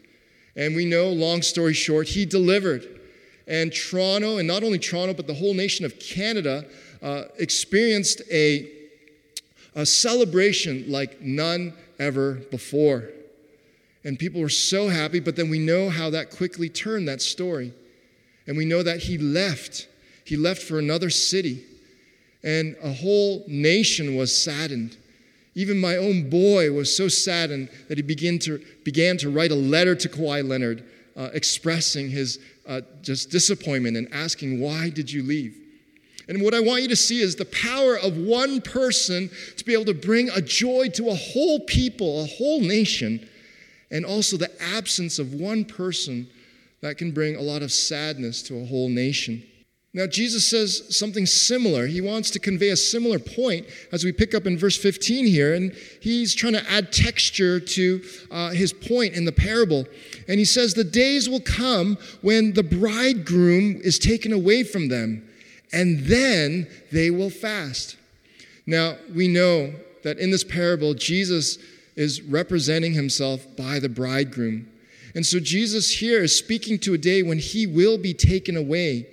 And 0.55 0.77
we 0.77 0.85
know, 0.85 1.09
long 1.09 1.43
story 1.43 1.75
short, 1.75 2.07
he 2.07 2.25
delivered. 2.25 3.01
And 3.47 3.73
Toronto, 3.73 4.39
and 4.39 4.49
not 4.49 4.63
only 4.63 4.79
Toronto, 4.79 5.15
but 5.15 5.27
the 5.27 5.35
whole 5.35 5.55
nation 5.55 5.85
of 5.85 5.99
Canada, 5.99 6.65
uh, 7.03 7.25
experienced 7.39 8.23
a, 8.31 8.71
a 9.75 9.85
celebration 9.85 10.87
like 10.89 11.21
none 11.21 11.75
ever 11.99 12.35
before. 12.51 13.11
And 14.05 14.19
people 14.19 14.41
were 14.41 14.49
so 14.49 14.89
happy, 14.89 15.21
but 15.21 15.37
then 15.37 15.51
we 15.51 15.59
know 15.59 15.91
how 15.91 16.11
that 16.11 16.31
quickly 16.31 16.69
turned 16.69 17.09
that 17.09 17.23
story. 17.23 17.73
And 18.47 18.57
we 18.57 18.65
know 18.65 18.83
that 18.83 19.01
he 19.01 19.19
left. 19.19 19.89
He 20.25 20.37
left 20.37 20.63
for 20.63 20.79
another 20.79 21.11
city. 21.11 21.65
And 22.43 22.77
a 22.83 22.93
whole 22.93 23.45
nation 23.47 24.17
was 24.17 24.37
saddened. 24.37 24.97
Even 25.55 25.79
my 25.79 25.97
own 25.97 26.29
boy 26.29 26.73
was 26.73 26.95
so 26.95 27.09
saddened 27.09 27.71
that 27.89 27.97
he 27.97 28.03
began 28.03 28.39
to, 28.41 28.63
began 28.85 29.17
to 29.19 29.31
write 29.31 29.51
a 29.51 29.57
letter 29.57 29.95
to 29.95 30.09
Kawhi 30.09 30.47
Leonard 30.47 30.85
uh, 31.17 31.31
expressing 31.33 32.11
his 32.11 32.39
uh, 32.67 32.81
just 33.03 33.31
disappointment 33.31 33.97
and 33.97 34.13
asking, 34.13 34.61
Why 34.61 34.91
did 34.91 35.11
you 35.11 35.23
leave? 35.23 35.61
And 36.29 36.43
what 36.43 36.55
I 36.55 36.61
want 36.61 36.83
you 36.83 36.89
to 36.89 36.97
see 36.97 37.21
is 37.21 37.37
the 37.37 37.45
power 37.45 37.99
of 37.99 38.17
one 38.17 38.61
person 38.63 39.31
to 39.57 39.65
be 39.65 39.75
able 39.75 39.85
to 39.87 39.95
bring 39.95 40.31
a 40.31 40.41
joy 40.41 40.89
to 40.95 41.11
a 41.11 41.15
whole 41.15 41.61
people, 41.61 42.23
a 42.23 42.27
whole 42.27 42.61
nation, 42.61 43.29
and 43.91 44.07
also 44.07 44.37
the 44.37 44.51
absence 44.63 45.19
of 45.19 45.35
one 45.35 45.65
person 45.65 46.27
that 46.81 46.97
can 46.97 47.13
bring 47.13 47.37
a 47.37 47.41
lot 47.41 47.63
of 47.63 47.73
sadness 47.73 48.43
to 48.43 48.59
a 48.59 48.65
whole 48.65 48.89
nation. 48.89 49.43
Now, 49.97 50.09
Jesus 50.09 50.45
says 50.45 50.97
something 50.97 51.25
similar. 51.25 51.87
He 51.87 52.01
wants 52.01 52.29
to 52.31 52.41
convey 52.41 52.71
a 52.71 52.77
similar 52.77 53.21
point 53.21 53.69
as 53.93 54.03
we 54.03 54.11
pick 54.11 54.35
up 54.35 54.45
in 54.45 54.59
verse 54.59 54.77
15 54.77 55.25
here, 55.25 55.55
and 55.55 55.73
he's 56.01 56.35
trying 56.35 56.55
to 56.55 56.69
add 56.69 56.93
texture 56.93 57.61
to 57.61 58.03
uh, 58.33 58.51
his 58.51 58.73
point 58.73 59.15
in 59.15 59.25
the 59.25 59.31
parable. 59.31 59.87
And 60.27 60.41
he 60.41 60.45
says, 60.45 60.75
The 60.75 60.83
days 60.83 61.29
will 61.29 61.41
come 61.41 61.97
when 62.23 62.55
the 62.55 62.65
bridegroom 62.65 63.81
is 63.85 64.01
taken 64.01 64.33
away 64.33 64.65
from 64.65 64.89
them, 64.89 65.29
and 65.73 66.01
then 66.01 66.67
they 66.91 67.13
will 67.13 67.31
fast. 67.31 67.97
Now, 68.67 68.97
we 69.15 69.29
know 69.29 69.75
that 70.03 70.19
in 70.19 70.33
this 70.33 70.43
parable, 70.43 70.95
Jesus 70.95 71.59
is 71.95 72.21
representing 72.21 72.95
himself 72.95 73.47
by 73.57 73.79
the 73.79 73.89
bridegroom. 73.89 74.69
And 75.15 75.25
so, 75.25 75.39
Jesus 75.39 76.01
here 76.01 76.25
is 76.25 76.37
speaking 76.37 76.81
to 76.81 76.95
a 76.95 76.99
day 76.99 77.23
when 77.23 77.39
he 77.39 77.69
will 77.69 77.97
be 77.97 78.13
taken 78.13 78.57
away. 78.57 79.07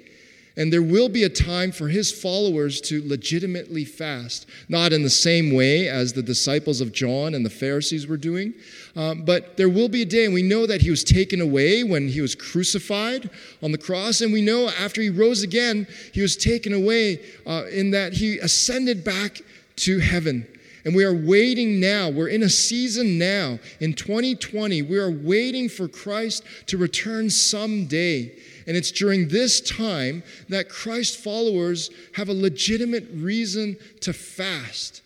And 0.58 0.72
there 0.72 0.82
will 0.82 1.08
be 1.08 1.24
a 1.24 1.30
time 1.30 1.72
for 1.72 1.88
his 1.88 2.12
followers 2.12 2.82
to 2.82 3.02
legitimately 3.08 3.86
fast, 3.86 4.46
not 4.68 4.92
in 4.92 5.02
the 5.02 5.10
same 5.10 5.54
way 5.54 5.88
as 5.88 6.12
the 6.12 6.22
disciples 6.22 6.82
of 6.82 6.92
John 6.92 7.34
and 7.34 7.46
the 7.46 7.50
Pharisees 7.50 8.06
were 8.06 8.18
doing, 8.18 8.54
um, 8.96 9.24
but 9.24 9.56
there 9.56 9.70
will 9.70 9.88
be 9.88 10.02
a 10.02 10.06
day, 10.06 10.26
and 10.26 10.34
we 10.34 10.42
know 10.44 10.68
that 10.68 10.82
he 10.82 10.90
was 10.90 11.06
taken 11.06 11.40
away 11.40 11.84
when 11.84 12.10
he 12.10 12.20
was 12.20 12.36
crucified 12.36 13.30
on 13.64 13.72
the 13.72 13.78
cross, 13.78 14.20
and 14.20 14.34
we 14.34 14.42
know 14.42 14.68
after 14.68 15.02
he 15.02 15.10
rose 15.10 15.42
again, 15.42 15.88
he 16.14 16.22
was 16.22 16.36
taken 16.36 16.74
away 16.74 17.24
uh, 17.48 17.64
in 17.72 17.92
that 17.92 18.14
he 18.14 18.38
ascended 18.40 19.04
back 19.06 19.42
to 19.78 20.00
heaven. 20.00 20.46
And 20.84 20.96
we 20.96 21.04
are 21.04 21.14
waiting 21.14 21.80
now. 21.80 22.10
We're 22.10 22.30
in 22.30 22.44
a 22.44 22.50
season 22.50 23.20
now 23.20 23.60
in 23.80 23.94
2020. 23.94 24.82
We 24.82 24.98
are 24.98 25.12
waiting 25.12 25.70
for 25.70 25.88
Christ 25.88 26.44
to 26.68 26.78
return 26.78 27.30
someday. 27.30 28.36
And 28.68 28.78
it's 28.78 28.92
during 28.92 29.28
this 29.28 29.62
time 29.62 30.24
that 30.50 30.70
Christ 30.70 31.18
followers 31.18 31.90
have 32.16 32.30
a 32.30 32.34
legitimate 32.34 33.08
reason 33.14 33.78
to 34.02 34.14
fast. 34.14 35.02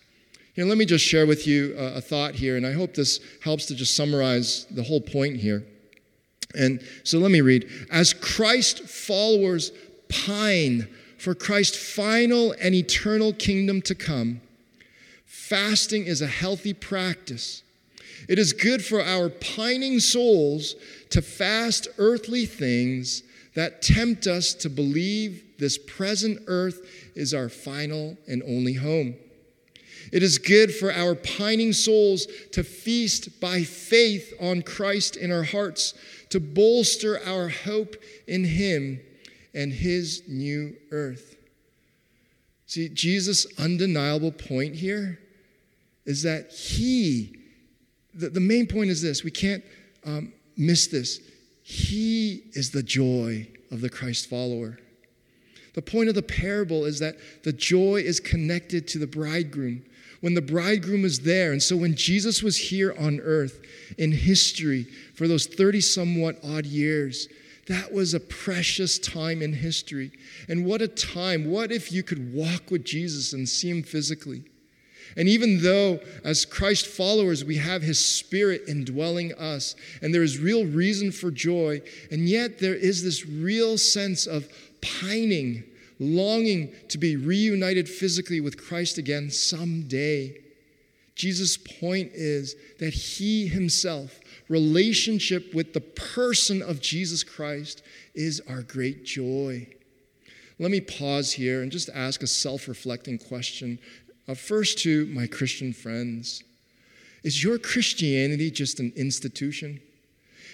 You 0.55 0.63
know, 0.63 0.69
let 0.69 0.77
me 0.77 0.85
just 0.85 1.05
share 1.05 1.25
with 1.25 1.45
you 1.45 1.75
a, 1.77 1.99
thought 1.99 2.35
here, 2.35 2.55
and 2.55 2.65
I 2.65 2.71
hope 2.71 2.93
this 2.93 3.19
helps 3.41 3.65
to 3.67 3.75
just 3.75 3.95
summarize 3.95 4.65
the 4.71 4.83
whole 4.83 5.01
point 5.01 5.35
here. 5.37 5.65
And 6.57 6.81
so 7.03 7.19
let 7.19 7.31
me 7.31 7.41
read. 7.41 7.69
As 7.91 8.13
Christ 8.13 8.81
followers 8.81 9.71
pine 10.07 10.87
for 11.17 11.35
Christ's 11.35 11.93
final 11.93 12.55
and 12.61 12.73
eternal 12.73 13.33
kingdom 13.33 13.81
to 13.83 13.95
come, 13.95 14.39
fasting 15.25 16.05
is 16.05 16.21
a 16.21 16.27
healthy 16.27 16.73
practice. 16.73 17.63
It 18.29 18.39
is 18.39 18.53
good 18.53 18.83
for 18.83 19.03
our 19.03 19.29
pining 19.29 19.99
souls 19.99 20.75
to 21.09 21.21
fast 21.21 21.89
earthly 21.97 22.45
things 22.45 23.23
that 23.55 23.81
tempt 23.81 24.27
us 24.27 24.53
to 24.53 24.69
believe 24.69 25.43
this 25.57 25.77
present 25.77 26.43
earth 26.47 26.81
is 27.15 27.33
our 27.33 27.49
final 27.49 28.17
and 28.27 28.43
only 28.43 28.73
home. 28.73 29.15
It 30.11 30.21
is 30.21 30.37
good 30.37 30.73
for 30.73 30.91
our 30.91 31.15
pining 31.15 31.73
souls 31.73 32.27
to 32.51 32.63
feast 32.63 33.39
by 33.39 33.63
faith 33.63 34.33
on 34.39 34.61
Christ 34.61 35.15
in 35.15 35.31
our 35.31 35.43
hearts, 35.43 35.93
to 36.29 36.39
bolster 36.39 37.19
our 37.25 37.49
hope 37.49 37.95
in 38.27 38.43
Him 38.43 38.99
and 39.53 39.73
His 39.73 40.23
new 40.27 40.75
earth. 40.91 41.35
See, 42.67 42.89
Jesus' 42.89 43.47
undeniable 43.57 44.31
point 44.31 44.75
here 44.75 45.19
is 46.05 46.23
that 46.23 46.51
He, 46.51 47.37
the, 48.13 48.29
the 48.29 48.39
main 48.39 48.67
point 48.67 48.89
is 48.89 49.01
this 49.01 49.23
we 49.23 49.31
can't 49.31 49.63
um, 50.05 50.33
miss 50.57 50.87
this. 50.87 51.19
He 51.67 52.43
is 52.53 52.69
the 52.69 52.83
joy 52.83 53.47
of 53.71 53.81
the 53.81 53.89
Christ 53.89 54.29
follower. 54.29 54.77
The 55.73 55.81
point 55.81 56.09
of 56.09 56.15
the 56.15 56.21
parable 56.21 56.85
is 56.85 56.99
that 56.99 57.17
the 57.43 57.51
joy 57.51 58.03
is 58.05 58.19
connected 58.19 58.87
to 58.89 58.99
the 58.99 59.07
bridegroom. 59.07 59.83
When 60.21 60.35
the 60.35 60.43
bridegroom 60.43 61.03
is 61.03 61.21
there, 61.21 61.53
and 61.53 61.63
so 61.63 61.75
when 61.75 61.95
Jesus 61.95 62.43
was 62.43 62.55
here 62.55 62.93
on 62.99 63.19
earth 63.19 63.65
in 63.97 64.11
history 64.11 64.83
for 65.15 65.27
those 65.27 65.47
30 65.47 65.81
somewhat 65.81 66.37
odd 66.43 66.67
years, 66.67 67.29
that 67.67 67.91
was 67.91 68.13
a 68.13 68.19
precious 68.19 68.99
time 68.99 69.41
in 69.41 69.51
history. 69.51 70.11
And 70.47 70.67
what 70.67 70.83
a 70.83 70.87
time. 70.87 71.49
What 71.49 71.71
if 71.71 71.91
you 71.91 72.03
could 72.03 72.31
walk 72.31 72.69
with 72.69 72.85
Jesus 72.85 73.33
and 73.33 73.49
see 73.49 73.71
him 73.71 73.81
physically? 73.81 74.43
And 75.17 75.27
even 75.29 75.61
though, 75.61 75.99
as 76.23 76.45
Christ 76.45 76.87
followers, 76.87 77.45
we 77.45 77.57
have 77.57 77.81
His 77.81 78.03
Spirit 78.03 78.63
indwelling 78.67 79.33
us, 79.33 79.75
and 80.01 80.13
there 80.13 80.23
is 80.23 80.39
real 80.39 80.65
reason 80.65 81.11
for 81.11 81.31
joy, 81.31 81.81
and 82.11 82.27
yet 82.27 82.59
there 82.59 82.75
is 82.75 83.03
this 83.03 83.25
real 83.25 83.77
sense 83.77 84.25
of 84.25 84.47
pining, 84.81 85.63
longing 85.99 86.73
to 86.89 86.97
be 86.97 87.15
reunited 87.15 87.87
physically 87.87 88.41
with 88.41 88.61
Christ 88.61 88.97
again 88.97 89.29
someday. 89.29 90.37
Jesus' 91.15 91.55
point 91.55 92.11
is 92.13 92.55
that 92.79 92.93
He 92.93 93.47
Himself, 93.47 94.19
relationship 94.49 95.53
with 95.53 95.73
the 95.73 95.81
person 95.81 96.61
of 96.61 96.81
Jesus 96.81 97.23
Christ, 97.23 97.83
is 98.13 98.41
our 98.49 98.61
great 98.61 99.05
joy. 99.05 99.67
Let 100.59 100.71
me 100.71 100.81
pause 100.81 101.33
here 101.33 101.61
and 101.61 101.71
just 101.71 101.89
ask 101.89 102.23
a 102.23 102.27
self 102.27 102.67
reflecting 102.67 103.17
question 103.17 103.79
first, 104.33 104.79
to 104.79 105.05
my 105.07 105.27
Christian 105.27 105.73
friends, 105.73 106.43
is 107.23 107.43
your 107.43 107.59
Christianity 107.59 108.49
just 108.49 108.79
an 108.79 108.91
institution? 108.95 109.79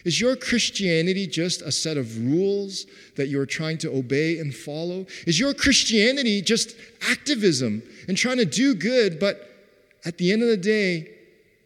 Is 0.03 0.19
your 0.19 0.35
Christianity 0.35 1.27
just 1.27 1.61
a 1.61 1.71
set 1.71 1.97
of 1.97 2.17
rules 2.17 2.85
that 3.15 3.27
you're 3.27 3.45
trying 3.45 3.77
to 3.79 3.91
obey 3.91 4.39
and 4.39 4.53
follow? 4.53 5.05
Is 5.27 5.39
your 5.39 5.53
Christianity 5.53 6.41
just 6.41 6.75
activism 7.09 7.83
and 8.07 8.17
trying 8.17 8.37
to 8.37 8.45
do 8.45 8.73
good, 8.73 9.19
but 9.19 9.49
at 10.05 10.17
the 10.17 10.31
end 10.31 10.41
of 10.41 10.47
the 10.47 10.57
day, 10.57 11.09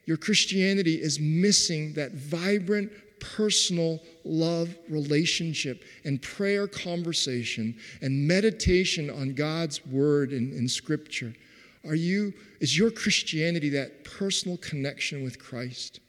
your 0.05 0.17
Christianity 0.17 1.01
is 1.01 1.19
missing 1.19 1.93
that 1.93 2.11
vibrant, 2.11 2.91
personal 3.19 3.99
love 4.23 4.75
relationship 4.89 5.83
and 6.03 6.21
prayer 6.21 6.67
conversation 6.67 7.75
and 8.01 8.27
meditation 8.27 9.09
on 9.09 9.33
God's 9.33 9.85
word 9.85 10.33
in, 10.33 10.51
in 10.51 10.67
Scripture? 10.67 11.33
Are 11.87 11.95
you, 11.95 12.33
is 12.59 12.77
your 12.77 12.91
Christianity 12.91 13.69
that 13.69 14.03
personal 14.03 14.57
connection 14.57 15.23
with 15.23 15.39
Christ? 15.39 15.99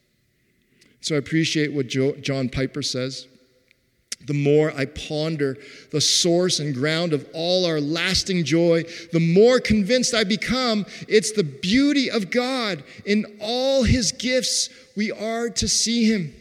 So 1.01 1.15
I 1.15 1.19
appreciate 1.19 1.73
what 1.73 1.89
John 1.89 2.49
Piper 2.49 2.83
says. 2.83 3.27
The 4.27 4.35
more 4.35 4.73
I 4.73 4.87
ponder 4.87 5.57
the 5.93 6.01
source 6.01 6.59
and 6.59 6.75
ground 6.75 7.12
of 7.12 7.29
all 7.33 7.65
our 7.65 7.81
lasting 7.81 8.45
joy, 8.45 8.85
the 9.12 9.21
more 9.21 9.61
convinced 9.61 10.15
I 10.15 10.25
become 10.25 10.85
it's 11.07 11.33
the 11.33 11.45
beauty 11.45 12.11
of 12.11 12.31
God. 12.31 12.83
In 13.05 13.39
all 13.41 13.85
his 13.85 14.11
gifts, 14.11 14.69
we 14.97 15.12
are 15.12 15.49
to 15.51 15.69
see 15.69 16.11
him. 16.11 16.35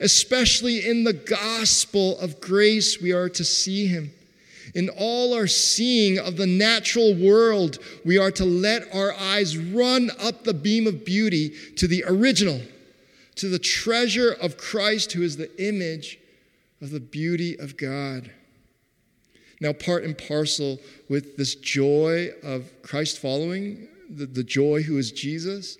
Especially 0.00 0.84
in 0.84 1.04
the 1.04 1.12
gospel 1.12 2.18
of 2.18 2.40
grace, 2.40 3.00
we 3.00 3.12
are 3.12 3.28
to 3.28 3.44
see 3.44 3.86
him. 3.86 4.10
In 4.74 4.88
all 4.88 5.34
our 5.34 5.46
seeing 5.46 6.18
of 6.18 6.36
the 6.36 6.48
natural 6.48 7.14
world, 7.14 7.78
we 8.04 8.18
are 8.18 8.32
to 8.32 8.44
let 8.44 8.92
our 8.92 9.14
eyes 9.14 9.56
run 9.56 10.10
up 10.18 10.42
the 10.42 10.54
beam 10.54 10.86
of 10.86 11.04
beauty 11.04 11.50
to 11.76 11.86
the 11.86 12.04
original, 12.06 12.60
to 13.36 13.48
the 13.48 13.60
treasure 13.60 14.32
of 14.32 14.56
Christ, 14.56 15.12
who 15.12 15.22
is 15.22 15.36
the 15.36 15.64
image 15.64 16.18
of 16.80 16.90
the 16.90 17.00
beauty 17.00 17.56
of 17.56 17.76
God. 17.76 18.32
Now, 19.60 19.72
part 19.72 20.02
and 20.02 20.18
parcel 20.18 20.80
with 21.08 21.36
this 21.36 21.54
joy 21.54 22.30
of 22.42 22.70
Christ 22.82 23.20
following, 23.20 23.88
the, 24.10 24.26
the 24.26 24.44
joy 24.44 24.82
who 24.82 24.98
is 24.98 25.12
Jesus, 25.12 25.78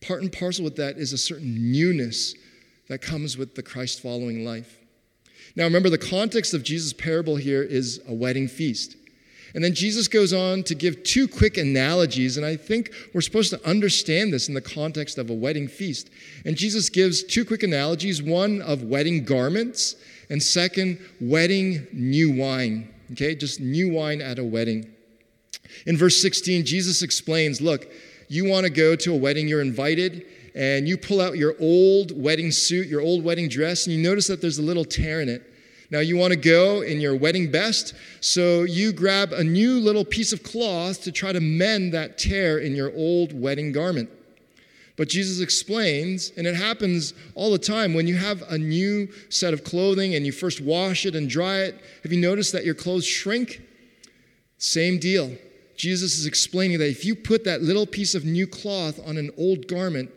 part 0.00 0.22
and 0.22 0.32
parcel 0.32 0.64
with 0.64 0.76
that 0.76 0.96
is 0.98 1.12
a 1.12 1.18
certain 1.18 1.72
newness 1.72 2.34
that 2.88 3.02
comes 3.02 3.36
with 3.36 3.56
the 3.56 3.62
Christ 3.62 4.00
following 4.00 4.44
life. 4.44 4.83
Now, 5.56 5.64
remember, 5.64 5.90
the 5.90 5.98
context 5.98 6.52
of 6.54 6.62
Jesus' 6.62 6.92
parable 6.92 7.36
here 7.36 7.62
is 7.62 8.00
a 8.08 8.14
wedding 8.14 8.48
feast. 8.48 8.96
And 9.54 9.62
then 9.62 9.72
Jesus 9.72 10.08
goes 10.08 10.32
on 10.32 10.64
to 10.64 10.74
give 10.74 11.04
two 11.04 11.28
quick 11.28 11.56
analogies, 11.58 12.36
and 12.36 12.44
I 12.44 12.56
think 12.56 12.92
we're 13.14 13.20
supposed 13.20 13.50
to 13.50 13.68
understand 13.68 14.32
this 14.32 14.48
in 14.48 14.54
the 14.54 14.60
context 14.60 15.16
of 15.16 15.30
a 15.30 15.34
wedding 15.34 15.68
feast. 15.68 16.10
And 16.44 16.56
Jesus 16.56 16.88
gives 16.88 17.22
two 17.22 17.44
quick 17.44 17.62
analogies 17.62 18.20
one 18.20 18.60
of 18.62 18.82
wedding 18.82 19.24
garments, 19.24 19.94
and 20.28 20.42
second, 20.42 20.98
wedding 21.20 21.86
new 21.92 22.34
wine. 22.34 22.92
Okay, 23.12 23.36
just 23.36 23.60
new 23.60 23.92
wine 23.92 24.20
at 24.20 24.40
a 24.40 24.44
wedding. 24.44 24.90
In 25.86 25.96
verse 25.96 26.20
16, 26.20 26.64
Jesus 26.64 27.02
explains 27.02 27.60
look, 27.60 27.86
you 28.28 28.48
want 28.48 28.64
to 28.64 28.70
go 28.70 28.96
to 28.96 29.12
a 29.12 29.16
wedding, 29.16 29.46
you're 29.46 29.60
invited, 29.60 30.26
and 30.54 30.86
you 30.86 30.96
pull 30.96 31.20
out 31.20 31.36
your 31.36 31.54
old 31.60 32.20
wedding 32.20 32.50
suit, 32.50 32.86
your 32.86 33.00
old 33.00 33.24
wedding 33.24 33.48
dress, 33.48 33.86
and 33.86 33.96
you 33.96 34.02
notice 34.02 34.26
that 34.28 34.40
there's 34.40 34.58
a 34.58 34.62
little 34.62 34.84
tear 34.84 35.20
in 35.20 35.28
it. 35.28 35.50
Now, 35.90 36.00
you 36.00 36.16
want 36.16 36.32
to 36.32 36.38
go 36.38 36.80
in 36.80 37.00
your 37.00 37.14
wedding 37.14 37.50
best, 37.50 37.94
so 38.20 38.62
you 38.62 38.92
grab 38.92 39.32
a 39.32 39.44
new 39.44 39.78
little 39.78 40.04
piece 40.04 40.32
of 40.32 40.42
cloth 40.42 41.02
to 41.02 41.12
try 41.12 41.32
to 41.32 41.40
mend 41.40 41.92
that 41.92 42.18
tear 42.18 42.58
in 42.58 42.74
your 42.74 42.92
old 42.96 43.38
wedding 43.38 43.70
garment. 43.72 44.10
But 44.96 45.08
Jesus 45.08 45.40
explains, 45.40 46.30
and 46.36 46.46
it 46.46 46.54
happens 46.54 47.14
all 47.34 47.50
the 47.50 47.58
time 47.58 47.94
when 47.94 48.06
you 48.06 48.16
have 48.16 48.42
a 48.48 48.56
new 48.56 49.08
set 49.28 49.52
of 49.52 49.64
clothing 49.64 50.14
and 50.14 50.24
you 50.24 50.32
first 50.32 50.60
wash 50.60 51.04
it 51.04 51.16
and 51.16 51.28
dry 51.28 51.62
it. 51.62 51.80
Have 52.04 52.12
you 52.12 52.20
noticed 52.20 52.52
that 52.52 52.64
your 52.64 52.76
clothes 52.76 53.04
shrink? 53.04 53.60
Same 54.58 54.98
deal. 54.98 55.36
Jesus 55.76 56.16
is 56.16 56.26
explaining 56.26 56.78
that 56.78 56.88
if 56.88 57.04
you 57.04 57.16
put 57.16 57.44
that 57.44 57.62
little 57.62 57.86
piece 57.86 58.14
of 58.14 58.24
new 58.24 58.46
cloth 58.46 59.00
on 59.04 59.16
an 59.16 59.30
old 59.36 59.66
garment, 59.66 60.10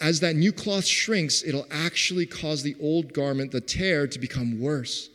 as 0.00 0.20
that 0.20 0.36
new 0.36 0.52
cloth 0.52 0.84
shrinks, 0.84 1.42
it'll 1.42 1.66
actually 1.70 2.26
cause 2.26 2.62
the 2.62 2.76
old 2.80 3.12
garment, 3.12 3.52
the 3.52 3.60
tear, 3.60 4.06
to 4.06 4.18
become 4.18 4.60
worse. 4.60 5.08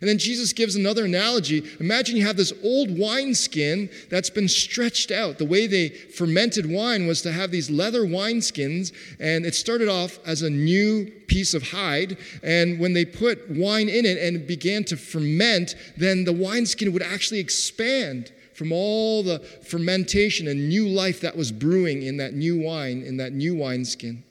And 0.00 0.08
then 0.08 0.18
Jesus 0.18 0.52
gives 0.52 0.74
another 0.74 1.04
analogy. 1.04 1.62
Imagine 1.78 2.16
you 2.16 2.26
have 2.26 2.36
this 2.36 2.52
old 2.64 2.98
wineskin 2.98 3.88
that's 4.10 4.30
been 4.30 4.48
stretched 4.48 5.10
out. 5.10 5.38
The 5.38 5.44
way 5.44 5.66
they 5.66 5.90
fermented 5.90 6.68
wine 6.68 7.06
was 7.06 7.22
to 7.22 7.30
have 7.32 7.50
these 7.50 7.70
leather 7.70 8.02
wineskins, 8.02 8.92
and 9.20 9.46
it 9.46 9.54
started 9.54 9.88
off 9.88 10.18
as 10.26 10.42
a 10.42 10.50
new 10.50 11.06
piece 11.28 11.54
of 11.54 11.62
hide. 11.62 12.16
And 12.42 12.80
when 12.80 12.94
they 12.94 13.04
put 13.04 13.48
wine 13.50 13.88
in 13.88 14.04
it 14.04 14.18
and 14.18 14.36
it 14.36 14.48
began 14.48 14.82
to 14.84 14.96
ferment, 14.96 15.76
then 15.96 16.24
the 16.24 16.32
wineskin 16.32 16.92
would 16.92 17.02
actually 17.02 17.40
expand 17.40 18.32
from 18.62 18.70
all 18.70 19.24
the 19.24 19.40
fermentation 19.40 20.46
and 20.46 20.68
new 20.68 20.86
life 20.86 21.20
that 21.20 21.36
was 21.36 21.50
brewing 21.50 22.02
in 22.02 22.16
that 22.18 22.32
new 22.32 22.56
wine, 22.60 23.02
in 23.02 23.16
that 23.16 23.32
new 23.32 23.56
wineskin. 23.56 24.22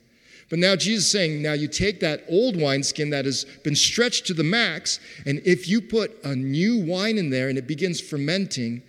But 0.50 0.60
now 0.60 0.78
Jesus 0.78 1.04
is 1.04 1.12
saying, 1.12 1.42
now 1.42 1.52
you 1.52 1.68
take 1.68 2.00
that 2.00 2.24
old 2.30 2.56
wineskin 2.56 3.10
that 3.10 3.26
has 3.26 3.44
been 3.66 3.76
stretched 3.76 4.26
to 4.28 4.34
the 4.34 4.46
max, 4.46 5.02
and 5.26 5.42
if 5.44 5.68
you 5.68 5.82
put 5.82 6.18
a 6.24 6.34
new 6.34 6.78
wine 6.78 7.18
in 7.18 7.30
there 7.30 7.50
and 7.50 7.58
it 7.58 7.68
begins 7.68 8.00
fermenting, 8.00 8.84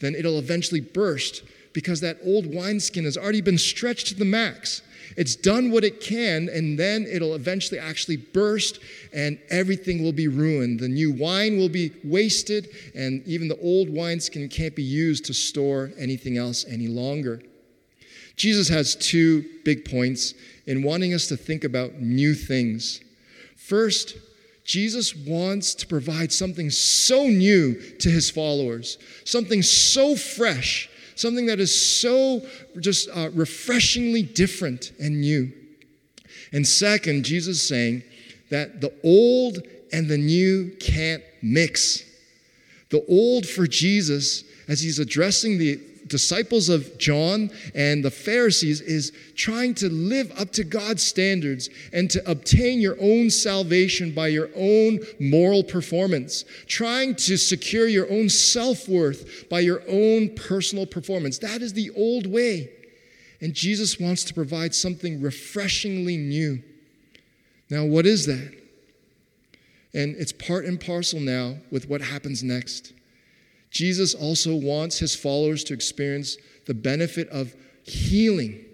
then 0.00 0.16
it'll 0.16 0.40
eventually 0.40 0.80
burst 0.80 1.44
because 1.72 2.00
that 2.00 2.18
old 2.24 2.52
wineskin 2.52 3.04
has 3.04 3.16
already 3.16 3.40
been 3.40 3.56
stretched 3.56 4.08
to 4.08 4.16
the 4.16 4.24
max. 4.24 4.82
It's 5.16 5.36
done 5.36 5.70
what 5.70 5.84
it 5.84 6.00
can, 6.00 6.48
and 6.48 6.78
then 6.78 7.06
it'll 7.10 7.34
eventually 7.34 7.78
actually 7.78 8.16
burst, 8.16 8.80
and 9.12 9.38
everything 9.50 10.02
will 10.02 10.12
be 10.12 10.28
ruined. 10.28 10.80
The 10.80 10.88
new 10.88 11.12
wine 11.12 11.56
will 11.56 11.68
be 11.68 11.92
wasted, 12.04 12.68
and 12.94 13.26
even 13.26 13.48
the 13.48 13.58
old 13.60 13.88
wineskin 13.88 14.48
can't 14.48 14.76
be 14.76 14.82
used 14.82 15.24
to 15.26 15.34
store 15.34 15.92
anything 15.98 16.36
else 16.36 16.64
any 16.68 16.88
longer. 16.88 17.42
Jesus 18.36 18.68
has 18.68 18.94
two 18.94 19.44
big 19.64 19.84
points 19.84 20.34
in 20.66 20.82
wanting 20.82 21.12
us 21.12 21.26
to 21.28 21.36
think 21.36 21.64
about 21.64 21.94
new 21.94 22.34
things. 22.34 23.00
First, 23.56 24.16
Jesus 24.64 25.16
wants 25.16 25.74
to 25.74 25.86
provide 25.86 26.30
something 26.30 26.70
so 26.70 27.24
new 27.24 27.74
to 27.98 28.10
his 28.10 28.30
followers, 28.30 28.98
something 29.24 29.62
so 29.62 30.14
fresh, 30.14 30.88
something 31.18 31.46
that 31.46 31.60
is 31.60 32.00
so 32.00 32.42
just 32.80 33.08
uh, 33.10 33.30
refreshingly 33.34 34.22
different 34.22 34.92
and 35.00 35.20
new. 35.20 35.52
And 36.52 36.66
second, 36.66 37.24
Jesus 37.24 37.56
is 37.58 37.68
saying 37.68 38.02
that 38.50 38.80
the 38.80 38.92
old 39.04 39.58
and 39.92 40.08
the 40.08 40.18
new 40.18 40.70
can't 40.80 41.22
mix. 41.42 42.04
The 42.90 43.04
old 43.06 43.46
for 43.46 43.66
Jesus, 43.66 44.44
as 44.66 44.80
he's 44.80 44.98
addressing 44.98 45.58
the 45.58 45.80
disciples 46.08 46.68
of 46.68 46.98
John 46.98 47.50
and 47.74 48.04
the 48.04 48.10
Pharisees 48.10 48.80
is 48.80 49.12
trying 49.34 49.74
to 49.76 49.88
live 49.88 50.32
up 50.38 50.50
to 50.52 50.64
God's 50.64 51.02
standards 51.02 51.70
and 51.92 52.10
to 52.10 52.30
obtain 52.30 52.80
your 52.80 52.96
own 53.00 53.30
salvation 53.30 54.12
by 54.12 54.28
your 54.28 54.50
own 54.56 55.00
moral 55.20 55.62
performance, 55.62 56.44
trying 56.66 57.14
to 57.16 57.36
secure 57.36 57.86
your 57.86 58.10
own 58.10 58.28
self 58.28 58.88
worth 58.88 59.48
by 59.48 59.60
your 59.60 59.82
own 59.88 60.34
personal 60.34 60.86
performance. 60.86 61.38
That 61.38 61.62
is 61.62 61.72
the 61.72 61.90
old 61.96 62.26
way. 62.26 62.70
And 63.40 63.54
Jesus 63.54 64.00
wants 64.00 64.24
to 64.24 64.34
provide 64.34 64.74
something 64.74 65.22
refreshingly 65.22 66.16
new. 66.16 66.62
Now, 67.70 67.84
what 67.84 68.06
is 68.06 68.26
that? 68.26 68.54
And 69.94 70.16
it's 70.16 70.32
part 70.32 70.64
and 70.64 70.80
parcel 70.80 71.20
now 71.20 71.56
with 71.70 71.88
what 71.88 72.00
happens 72.00 72.42
next. 72.42 72.92
Jesus 73.70 74.14
also 74.14 74.54
wants 74.54 74.98
his 74.98 75.14
followers 75.14 75.64
to 75.64 75.74
experience 75.74 76.36
the 76.66 76.74
benefit 76.74 77.28
of 77.28 77.54
healing. 77.82 78.64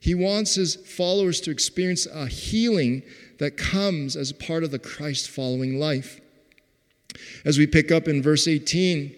He 0.00 0.14
wants 0.14 0.54
his 0.54 0.76
followers 0.76 1.40
to 1.42 1.50
experience 1.50 2.06
a 2.06 2.26
healing 2.26 3.02
that 3.38 3.56
comes 3.56 4.16
as 4.16 4.32
part 4.32 4.64
of 4.64 4.70
the 4.70 4.78
Christ 4.78 5.30
following 5.30 5.78
life. 5.78 6.20
As 7.44 7.58
we 7.58 7.66
pick 7.66 7.90
up 7.90 8.08
in 8.08 8.22
verse 8.22 8.46
18, 8.46 9.14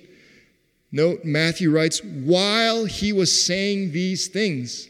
note 0.93 1.25
Matthew 1.25 1.71
writes, 1.71 2.03
while 2.03 2.85
he 2.85 3.13
was 3.13 3.45
saying 3.45 3.93
these 3.93 4.29
things, 4.29 4.89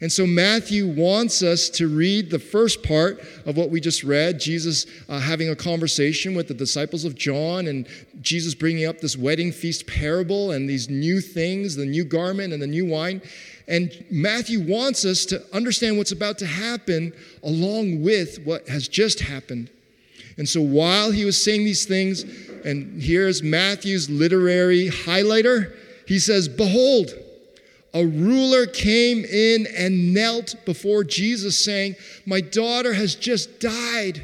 and 0.00 0.10
so 0.10 0.26
Matthew 0.26 0.86
wants 0.86 1.42
us 1.42 1.68
to 1.70 1.86
read 1.86 2.30
the 2.30 2.38
first 2.38 2.82
part 2.82 3.20
of 3.44 3.58
what 3.58 3.68
we 3.68 3.80
just 3.80 4.02
read 4.02 4.40
Jesus 4.40 4.86
uh, 5.10 5.20
having 5.20 5.50
a 5.50 5.56
conversation 5.56 6.34
with 6.34 6.48
the 6.48 6.54
disciples 6.54 7.04
of 7.04 7.14
John, 7.14 7.66
and 7.66 7.86
Jesus 8.22 8.54
bringing 8.54 8.86
up 8.86 9.00
this 9.00 9.18
wedding 9.18 9.52
feast 9.52 9.86
parable 9.86 10.52
and 10.52 10.68
these 10.68 10.88
new 10.88 11.20
things 11.20 11.76
the 11.76 11.84
new 11.84 12.04
garment 12.04 12.54
and 12.54 12.62
the 12.62 12.66
new 12.66 12.86
wine. 12.86 13.20
And 13.68 14.04
Matthew 14.10 14.60
wants 14.60 15.04
us 15.04 15.26
to 15.26 15.44
understand 15.54 15.98
what's 15.98 16.12
about 16.12 16.38
to 16.38 16.46
happen 16.46 17.12
along 17.42 18.02
with 18.02 18.40
what 18.44 18.68
has 18.68 18.88
just 18.88 19.20
happened. 19.20 19.68
And 20.38 20.48
so 20.48 20.62
while 20.62 21.10
he 21.10 21.26
was 21.26 21.40
saying 21.40 21.64
these 21.64 21.84
things, 21.84 22.24
and 22.64 23.02
here's 23.02 23.42
Matthew's 23.42 24.08
literary 24.08 24.88
highlighter, 24.88 25.76
he 26.06 26.18
says, 26.18 26.48
Behold, 26.48 27.12
a 27.92 28.04
ruler 28.04 28.66
came 28.66 29.24
in 29.24 29.66
and 29.76 30.14
knelt 30.14 30.54
before 30.64 31.02
Jesus, 31.02 31.62
saying, 31.62 31.96
My 32.24 32.40
daughter 32.40 32.92
has 32.92 33.14
just 33.14 33.60
died. 33.60 34.22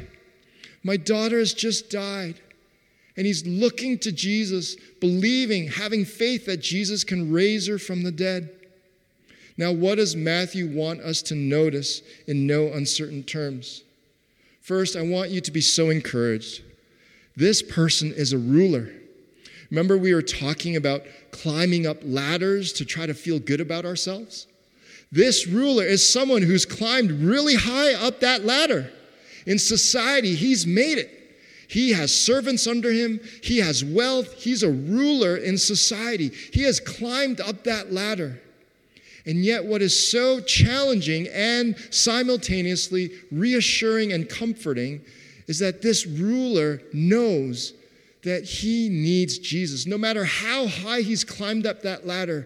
My 0.83 0.95
daughter 0.95 1.39
has 1.39 1.53
just 1.53 1.89
died. 1.89 2.39
And 3.17 3.25
he's 3.25 3.45
looking 3.45 3.97
to 3.99 4.11
Jesus, 4.11 4.75
believing, 5.01 5.67
having 5.67 6.05
faith 6.05 6.45
that 6.45 6.61
Jesus 6.61 7.03
can 7.03 7.31
raise 7.31 7.67
her 7.67 7.77
from 7.77 8.03
the 8.03 8.11
dead. 8.11 8.51
Now, 9.57 9.71
what 9.71 9.95
does 9.95 10.15
Matthew 10.15 10.69
want 10.69 11.01
us 11.01 11.21
to 11.23 11.35
notice 11.35 12.03
in 12.27 12.45
no 12.45 12.71
uncertain 12.71 13.23
terms? 13.23 13.83
First, 14.61 14.95
I 14.95 15.01
want 15.01 15.31
you 15.31 15.41
to 15.41 15.51
be 15.51 15.61
so 15.61 15.89
encouraged. 15.89 16.61
This 17.35 17.61
person 17.61 18.13
is 18.13 18.33
a 18.33 18.37
ruler. 18.37 18.91
Remember, 19.69 19.97
we 19.97 20.13
were 20.13 20.21
talking 20.21 20.75
about 20.75 21.03
climbing 21.31 21.85
up 21.85 21.97
ladders 22.03 22.73
to 22.73 22.85
try 22.85 23.05
to 23.05 23.13
feel 23.13 23.39
good 23.39 23.61
about 23.61 23.85
ourselves? 23.85 24.47
This 25.11 25.47
ruler 25.47 25.83
is 25.83 26.07
someone 26.07 26.41
who's 26.41 26.65
climbed 26.65 27.11
really 27.11 27.55
high 27.55 27.93
up 27.93 28.19
that 28.21 28.45
ladder. 28.45 28.91
In 29.45 29.59
society, 29.59 30.35
he's 30.35 30.67
made 30.67 30.97
it. 30.97 31.11
He 31.69 31.91
has 31.91 32.15
servants 32.15 32.65
under 32.65 32.91
him, 32.91 33.19
he 33.43 33.57
has 33.59 33.83
wealth, 33.83 34.33
he's 34.35 34.63
a 34.63 34.71
ruler 34.71 35.35
in 35.35 35.57
society. 35.57 36.29
He 36.53 36.63
has 36.63 36.79
climbed 36.79 37.41
up 37.41 37.65
that 37.65 37.91
ladder. 37.91 38.39
And 39.25 39.43
yet, 39.43 39.65
what 39.65 39.81
is 39.81 40.09
so 40.09 40.39
challenging 40.39 41.27
and 41.27 41.75
simultaneously 41.93 43.11
reassuring 43.29 44.13
and 44.13 44.29
comforting 44.29 45.01
is 45.47 45.59
that 45.59 45.81
this 45.81 46.07
ruler 46.07 46.81
knows 46.93 47.73
that 48.27 48.43
he 48.43 48.89
needs 48.89 49.39
Jesus. 49.39 49.87
No 49.87 49.97
matter 49.97 50.25
how 50.25 50.67
high 50.67 50.99
he's 50.99 51.23
climbed 51.23 51.65
up 51.65 51.83
that 51.83 52.05
ladder, 52.05 52.45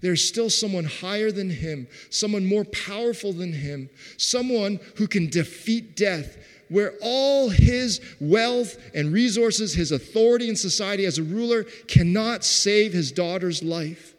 there's 0.00 0.26
still 0.26 0.50
someone 0.50 0.84
higher 0.84 1.30
than 1.30 1.48
him, 1.48 1.86
someone 2.10 2.44
more 2.44 2.64
powerful 2.64 3.32
than 3.32 3.52
him, 3.52 3.88
someone 4.16 4.80
who 4.96 5.06
can 5.06 5.30
defeat 5.30 5.96
death, 5.96 6.36
where 6.68 6.94
all 7.00 7.50
his 7.50 8.00
wealth 8.20 8.76
and 8.94 9.12
resources, 9.12 9.74
his 9.74 9.92
authority 9.92 10.48
in 10.48 10.56
society 10.56 11.06
as 11.06 11.18
a 11.18 11.22
ruler 11.22 11.62
cannot 11.86 12.42
save 12.44 12.92
his 12.92 13.12
daughter's 13.12 13.62
life. 13.62 14.16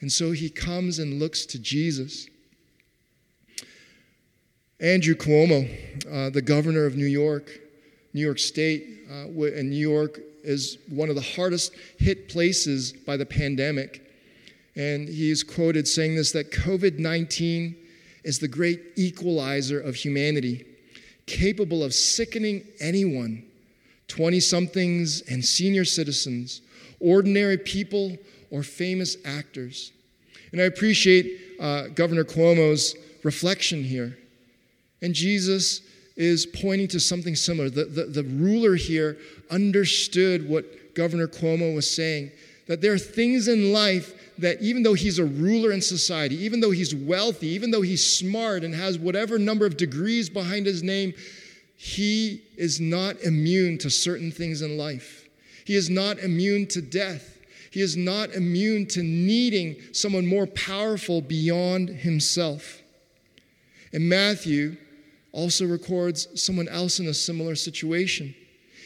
And 0.00 0.10
so 0.10 0.30
he 0.30 0.48
comes 0.48 1.00
and 1.00 1.18
looks 1.18 1.44
to 1.46 1.58
Jesus. 1.58 2.28
Andrew 4.78 5.16
Cuomo, 5.16 5.68
uh, 6.08 6.30
the 6.30 6.42
governor 6.42 6.86
of 6.86 6.96
New 6.96 7.06
York, 7.06 7.50
New 8.14 8.20
York 8.20 8.38
State, 8.38 9.01
uh, 9.10 9.26
and 9.56 9.70
New 9.70 9.76
York 9.76 10.20
is 10.42 10.78
one 10.88 11.08
of 11.08 11.14
the 11.14 11.22
hardest 11.22 11.74
hit 11.98 12.28
places 12.28 12.92
by 12.92 13.16
the 13.16 13.26
pandemic. 13.26 14.08
And 14.74 15.08
he 15.08 15.30
is 15.30 15.42
quoted 15.42 15.86
saying 15.86 16.16
this 16.16 16.32
that 16.32 16.50
COVID 16.50 16.98
19 16.98 17.76
is 18.24 18.38
the 18.38 18.48
great 18.48 18.80
equalizer 18.96 19.80
of 19.80 19.94
humanity, 19.94 20.64
capable 21.26 21.82
of 21.84 21.92
sickening 21.92 22.64
anyone 22.80 23.44
20 24.08 24.40
somethings 24.40 25.22
and 25.22 25.42
senior 25.42 25.86
citizens, 25.86 26.60
ordinary 27.00 27.56
people, 27.56 28.16
or 28.50 28.62
famous 28.62 29.16
actors. 29.24 29.90
And 30.52 30.60
I 30.60 30.64
appreciate 30.64 31.56
uh, 31.58 31.88
Governor 31.88 32.24
Cuomo's 32.24 32.94
reflection 33.22 33.82
here. 33.82 34.18
And 35.00 35.14
Jesus 35.14 35.80
is 36.22 36.46
pointing 36.46 36.88
to 36.88 37.00
something 37.00 37.34
similar. 37.34 37.68
The, 37.68 37.84
the, 37.84 38.04
the 38.04 38.22
ruler 38.24 38.74
here 38.76 39.18
understood 39.50 40.48
what 40.48 40.94
Governor 40.94 41.26
Cuomo 41.26 41.74
was 41.74 41.90
saying 41.90 42.30
that 42.66 42.80
there 42.80 42.92
are 42.92 42.98
things 42.98 43.48
in 43.48 43.72
life 43.72 44.14
that 44.38 44.60
even 44.62 44.82
though 44.82 44.94
he's 44.94 45.18
a 45.18 45.24
ruler 45.24 45.72
in 45.72 45.82
society, 45.82 46.36
even 46.36 46.60
though 46.60 46.70
he's 46.70 46.94
wealthy, 46.94 47.48
even 47.48 47.70
though 47.70 47.82
he's 47.82 48.04
smart 48.04 48.64
and 48.64 48.74
has 48.74 48.98
whatever 48.98 49.38
number 49.38 49.66
of 49.66 49.76
degrees 49.76 50.30
behind 50.30 50.64
his 50.64 50.82
name, 50.82 51.12
he 51.76 52.42
is 52.56 52.80
not 52.80 53.20
immune 53.22 53.76
to 53.78 53.90
certain 53.90 54.30
things 54.30 54.62
in 54.62 54.78
life. 54.78 55.28
He 55.64 55.74
is 55.74 55.90
not 55.90 56.18
immune 56.18 56.66
to 56.68 56.80
death. 56.80 57.38
He 57.70 57.80
is 57.80 57.96
not 57.96 58.30
immune 58.32 58.86
to 58.88 59.02
needing 59.02 59.76
someone 59.92 60.26
more 60.26 60.46
powerful 60.46 61.20
beyond 61.20 61.88
himself. 61.88 62.82
In 63.92 64.08
Matthew 64.08 64.76
also 65.32 65.66
records 65.66 66.28
someone 66.40 66.68
else 66.68 67.00
in 67.00 67.06
a 67.06 67.14
similar 67.14 67.54
situation. 67.54 68.34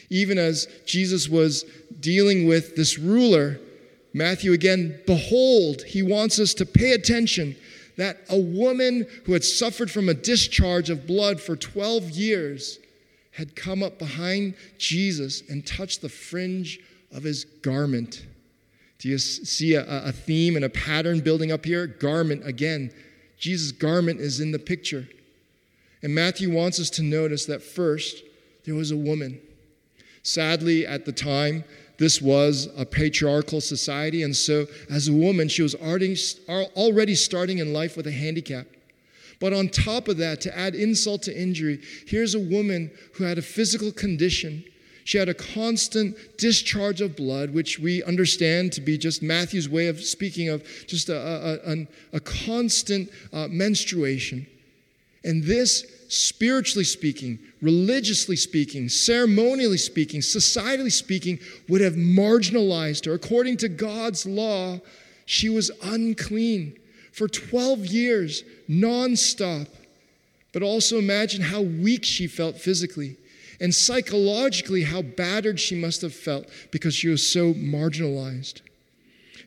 Even 0.09 0.37
as 0.37 0.67
Jesus 0.85 1.27
was 1.27 1.63
dealing 1.99 2.47
with 2.47 2.75
this 2.75 2.97
ruler, 2.97 3.59
Matthew 4.13 4.53
again, 4.53 4.99
behold, 5.05 5.83
he 5.83 6.01
wants 6.01 6.39
us 6.39 6.53
to 6.55 6.65
pay 6.65 6.93
attention 6.93 7.55
that 7.97 8.17
a 8.29 8.39
woman 8.39 9.05
who 9.25 9.33
had 9.33 9.43
suffered 9.43 9.91
from 9.91 10.07
a 10.07 10.13
discharge 10.13 10.89
of 10.89 11.05
blood 11.05 11.41
for 11.41 11.55
12 11.55 12.11
years 12.11 12.79
had 13.31 13.55
come 13.55 13.83
up 13.83 13.99
behind 13.99 14.55
Jesus 14.77 15.43
and 15.49 15.65
touched 15.65 16.01
the 16.01 16.09
fringe 16.09 16.79
of 17.11 17.23
his 17.23 17.45
garment. 17.45 18.25
Do 18.99 19.09
you 19.09 19.17
see 19.17 19.75
a, 19.75 19.85
a 19.87 20.11
theme 20.11 20.55
and 20.55 20.65
a 20.65 20.69
pattern 20.69 21.19
building 21.19 21.51
up 21.51 21.65
here? 21.65 21.85
Garment 21.85 22.47
again. 22.47 22.91
Jesus' 23.37 23.71
garment 23.71 24.19
is 24.19 24.39
in 24.39 24.51
the 24.51 24.59
picture. 24.59 25.07
And 26.03 26.13
Matthew 26.13 26.53
wants 26.53 26.79
us 26.79 26.89
to 26.91 27.03
notice 27.03 27.45
that 27.45 27.63
first, 27.63 28.23
there 28.65 28.75
was 28.75 28.91
a 28.91 28.97
woman. 28.97 29.39
Sadly, 30.23 30.85
at 30.85 31.05
the 31.05 31.11
time, 31.11 31.63
this 31.97 32.21
was 32.21 32.69
a 32.77 32.85
patriarchal 32.85 33.61
society, 33.61 34.21
and 34.21 34.35
so 34.35 34.67
as 34.89 35.07
a 35.07 35.13
woman, 35.13 35.47
she 35.47 35.63
was 35.63 35.73
already, 35.73 36.15
already 36.47 37.15
starting 37.15 37.57
in 37.57 37.73
life 37.73 37.97
with 37.97 38.05
a 38.05 38.11
handicap. 38.11 38.67
But 39.39 39.53
on 39.53 39.69
top 39.69 40.07
of 40.07 40.17
that, 40.17 40.41
to 40.41 40.57
add 40.57 40.75
insult 40.75 41.23
to 41.23 41.39
injury, 41.39 41.81
here's 42.05 42.35
a 42.35 42.39
woman 42.39 42.91
who 43.13 43.23
had 43.23 43.37
a 43.37 43.41
physical 43.41 43.91
condition. 43.91 44.63
She 45.05 45.17
had 45.17 45.29
a 45.29 45.33
constant 45.33 46.17
discharge 46.37 47.01
of 47.01 47.15
blood, 47.15 47.51
which 47.51 47.79
we 47.79 48.03
understand 48.03 48.73
to 48.73 48.81
be 48.81 48.97
just 48.97 49.23
Matthew's 49.23 49.69
way 49.69 49.87
of 49.87 50.03
speaking 50.03 50.49
of 50.49 50.63
just 50.85 51.09
a, 51.09 51.17
a, 51.17 51.71
a, 51.71 51.87
a 52.13 52.19
constant 52.19 53.09
uh, 53.31 53.47
menstruation. 53.47 54.45
And 55.27 55.43
this 55.43 55.85
spiritually 56.07 56.85
speaking, 56.85 57.37
religiously 57.61 58.37
speaking, 58.37 58.87
ceremonially 58.87 59.77
speaking, 59.77 60.21
societally 60.21 60.91
speaking, 60.91 61.39
would 61.67 61.81
have 61.81 61.95
marginalized 61.95 63.05
her. 63.05 63.13
According 63.13 63.57
to 63.57 63.67
God's 63.67 64.25
law, 64.25 64.79
she 65.25 65.49
was 65.49 65.69
unclean 65.83 66.79
for 67.11 67.27
12 67.27 67.87
years, 67.87 68.43
nonstop. 68.69 69.67
But 70.53 70.63
also 70.63 70.97
imagine 70.97 71.41
how 71.41 71.61
weak 71.61 72.05
she 72.05 72.25
felt 72.27 72.55
physically 72.55 73.17
and 73.59 73.75
psychologically 73.75 74.83
how 74.83 75.01
battered 75.01 75.59
she 75.59 75.75
must 75.75 76.01
have 76.03 76.13
felt 76.13 76.47
because 76.71 76.95
she 76.95 77.09
was 77.09 77.29
so 77.29 77.53
marginalized. 77.53 78.61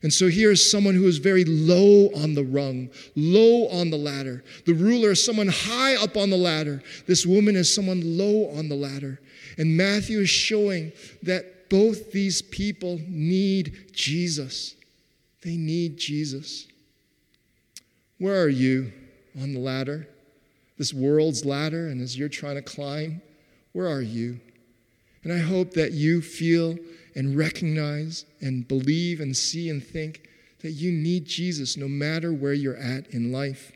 And 0.03 0.13
so 0.13 0.29
here 0.29 0.51
is 0.51 0.71
someone 0.71 0.95
who 0.95 1.07
is 1.07 1.19
very 1.19 1.45
low 1.45 2.11
on 2.15 2.35
the 2.35 2.45
rung, 2.45 2.89
low 3.15 3.69
on 3.69 3.91
the 3.91 3.99
ladder. 3.99 4.43
The 4.65 4.73
ruler 4.73 5.11
is 5.11 5.25
someone 5.25 5.49
high 5.49 5.97
up 5.97 6.17
on 6.17 6.31
the 6.31 6.39
ladder. 6.39 6.83
This 7.07 7.27
woman 7.27 7.55
is 7.55 7.73
someone 7.73 8.17
low 8.17 8.51
on 8.57 8.69
the 8.69 8.75
ladder. 8.75 9.21
And 9.59 9.77
Matthew 9.77 10.21
is 10.21 10.31
showing 10.31 10.93
that 11.23 11.69
both 11.69 12.13
these 12.13 12.41
people 12.41 12.99
need 13.07 13.93
Jesus. 13.93 14.75
They 15.43 15.57
need 15.57 15.99
Jesus. 15.99 16.67
Where 18.19 18.43
are 18.43 18.49
you 18.49 18.93
on 19.41 19.53
the 19.53 19.61
ladder? 19.61 20.09
This 20.79 20.95
world's 20.95 21.45
ladder, 21.45 21.89
and 21.89 22.01
as 22.01 22.19
you're 22.19 22.29
trying 22.31 22.57
to 22.57 22.63
climb, 22.63 23.21
where 23.73 23.89
are 23.89 24.03
you? 24.03 24.41
And 25.25 25.33
I 25.33 25.39
hope 25.39 25.73
that 25.75 25.93
you 25.93 26.23
feel 26.23 26.79
and 27.21 27.37
recognize 27.37 28.25
and 28.41 28.67
believe 28.67 29.21
and 29.21 29.37
see 29.37 29.69
and 29.69 29.85
think 29.85 30.27
that 30.63 30.71
you 30.71 30.91
need 30.91 31.27
Jesus 31.27 31.77
no 31.77 31.87
matter 31.87 32.33
where 32.33 32.55
you're 32.55 32.79
at 32.79 33.09
in 33.09 33.31
life. 33.31 33.73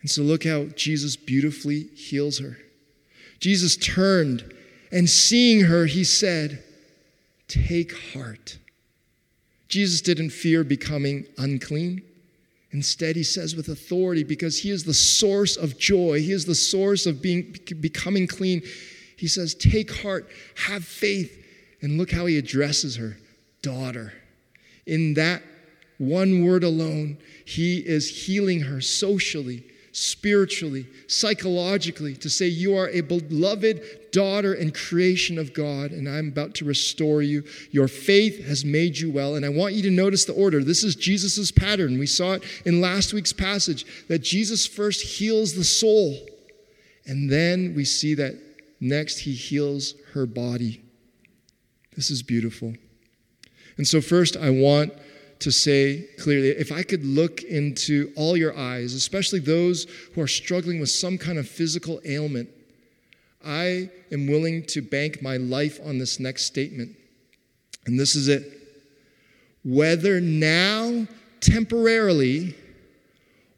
And 0.00 0.10
so 0.10 0.22
look 0.22 0.42
how 0.42 0.64
Jesus 0.74 1.14
beautifully 1.14 1.84
heals 1.94 2.40
her. 2.40 2.58
Jesus 3.38 3.76
turned 3.76 4.52
and 4.90 5.08
seeing 5.08 5.66
her, 5.66 5.86
he 5.86 6.02
said, 6.02 6.64
Take 7.46 7.96
heart. 8.12 8.58
Jesus 9.68 10.00
didn't 10.00 10.30
fear 10.30 10.64
becoming 10.64 11.26
unclean. 11.38 12.02
Instead, 12.72 13.14
he 13.14 13.22
says 13.22 13.54
with 13.54 13.68
authority, 13.68 14.24
because 14.24 14.58
he 14.58 14.72
is 14.72 14.82
the 14.82 14.92
source 14.92 15.56
of 15.56 15.78
joy, 15.78 16.20
he 16.20 16.32
is 16.32 16.44
the 16.44 16.56
source 16.56 17.06
of 17.06 17.22
being, 17.22 17.56
becoming 17.80 18.26
clean. 18.26 18.62
He 19.16 19.28
says, 19.28 19.54
Take 19.54 19.92
heart, 20.02 20.28
have 20.66 20.84
faith, 20.84 21.37
and 21.80 21.98
look 21.98 22.10
how 22.10 22.26
he 22.26 22.38
addresses 22.38 22.96
her 22.96 23.16
daughter. 23.62 24.12
In 24.86 25.14
that 25.14 25.42
one 25.98 26.44
word 26.44 26.64
alone, 26.64 27.18
he 27.44 27.78
is 27.78 28.26
healing 28.26 28.60
her 28.60 28.80
socially, 28.80 29.64
spiritually, 29.92 30.86
psychologically 31.08 32.14
to 32.16 32.30
say, 32.30 32.46
You 32.46 32.76
are 32.76 32.88
a 32.88 33.00
beloved 33.00 34.10
daughter 34.12 34.54
and 34.54 34.74
creation 34.74 35.38
of 35.38 35.52
God, 35.52 35.90
and 35.90 36.08
I'm 36.08 36.28
about 36.28 36.54
to 36.56 36.64
restore 36.64 37.20
you. 37.20 37.44
Your 37.70 37.88
faith 37.88 38.44
has 38.46 38.64
made 38.64 38.96
you 38.96 39.10
well. 39.10 39.34
And 39.34 39.44
I 39.44 39.48
want 39.48 39.74
you 39.74 39.82
to 39.82 39.90
notice 39.90 40.24
the 40.24 40.34
order. 40.34 40.62
This 40.62 40.84
is 40.84 40.96
Jesus' 40.96 41.50
pattern. 41.50 41.98
We 41.98 42.06
saw 42.06 42.34
it 42.34 42.44
in 42.64 42.80
last 42.80 43.12
week's 43.12 43.32
passage 43.32 43.84
that 44.08 44.20
Jesus 44.20 44.66
first 44.66 45.02
heals 45.02 45.54
the 45.54 45.64
soul, 45.64 46.16
and 47.06 47.30
then 47.30 47.74
we 47.74 47.84
see 47.84 48.14
that 48.14 48.38
next 48.80 49.18
he 49.18 49.32
heals 49.32 49.94
her 50.12 50.26
body. 50.26 50.82
This 51.98 52.12
is 52.12 52.22
beautiful. 52.22 52.74
And 53.76 53.84
so, 53.84 54.00
first, 54.00 54.36
I 54.36 54.50
want 54.50 54.92
to 55.40 55.50
say 55.50 56.06
clearly 56.20 56.50
if 56.50 56.70
I 56.70 56.84
could 56.84 57.04
look 57.04 57.42
into 57.42 58.12
all 58.14 58.36
your 58.36 58.56
eyes, 58.56 58.94
especially 58.94 59.40
those 59.40 59.88
who 60.14 60.20
are 60.20 60.28
struggling 60.28 60.78
with 60.78 60.90
some 60.90 61.18
kind 61.18 61.38
of 61.38 61.48
physical 61.48 62.00
ailment, 62.04 62.50
I 63.44 63.90
am 64.12 64.28
willing 64.28 64.62
to 64.66 64.80
bank 64.80 65.22
my 65.22 65.38
life 65.38 65.80
on 65.84 65.98
this 65.98 66.20
next 66.20 66.44
statement. 66.44 66.94
And 67.84 67.98
this 67.98 68.14
is 68.14 68.28
it. 68.28 68.44
Whether 69.64 70.20
now, 70.20 71.08
temporarily, 71.40 72.54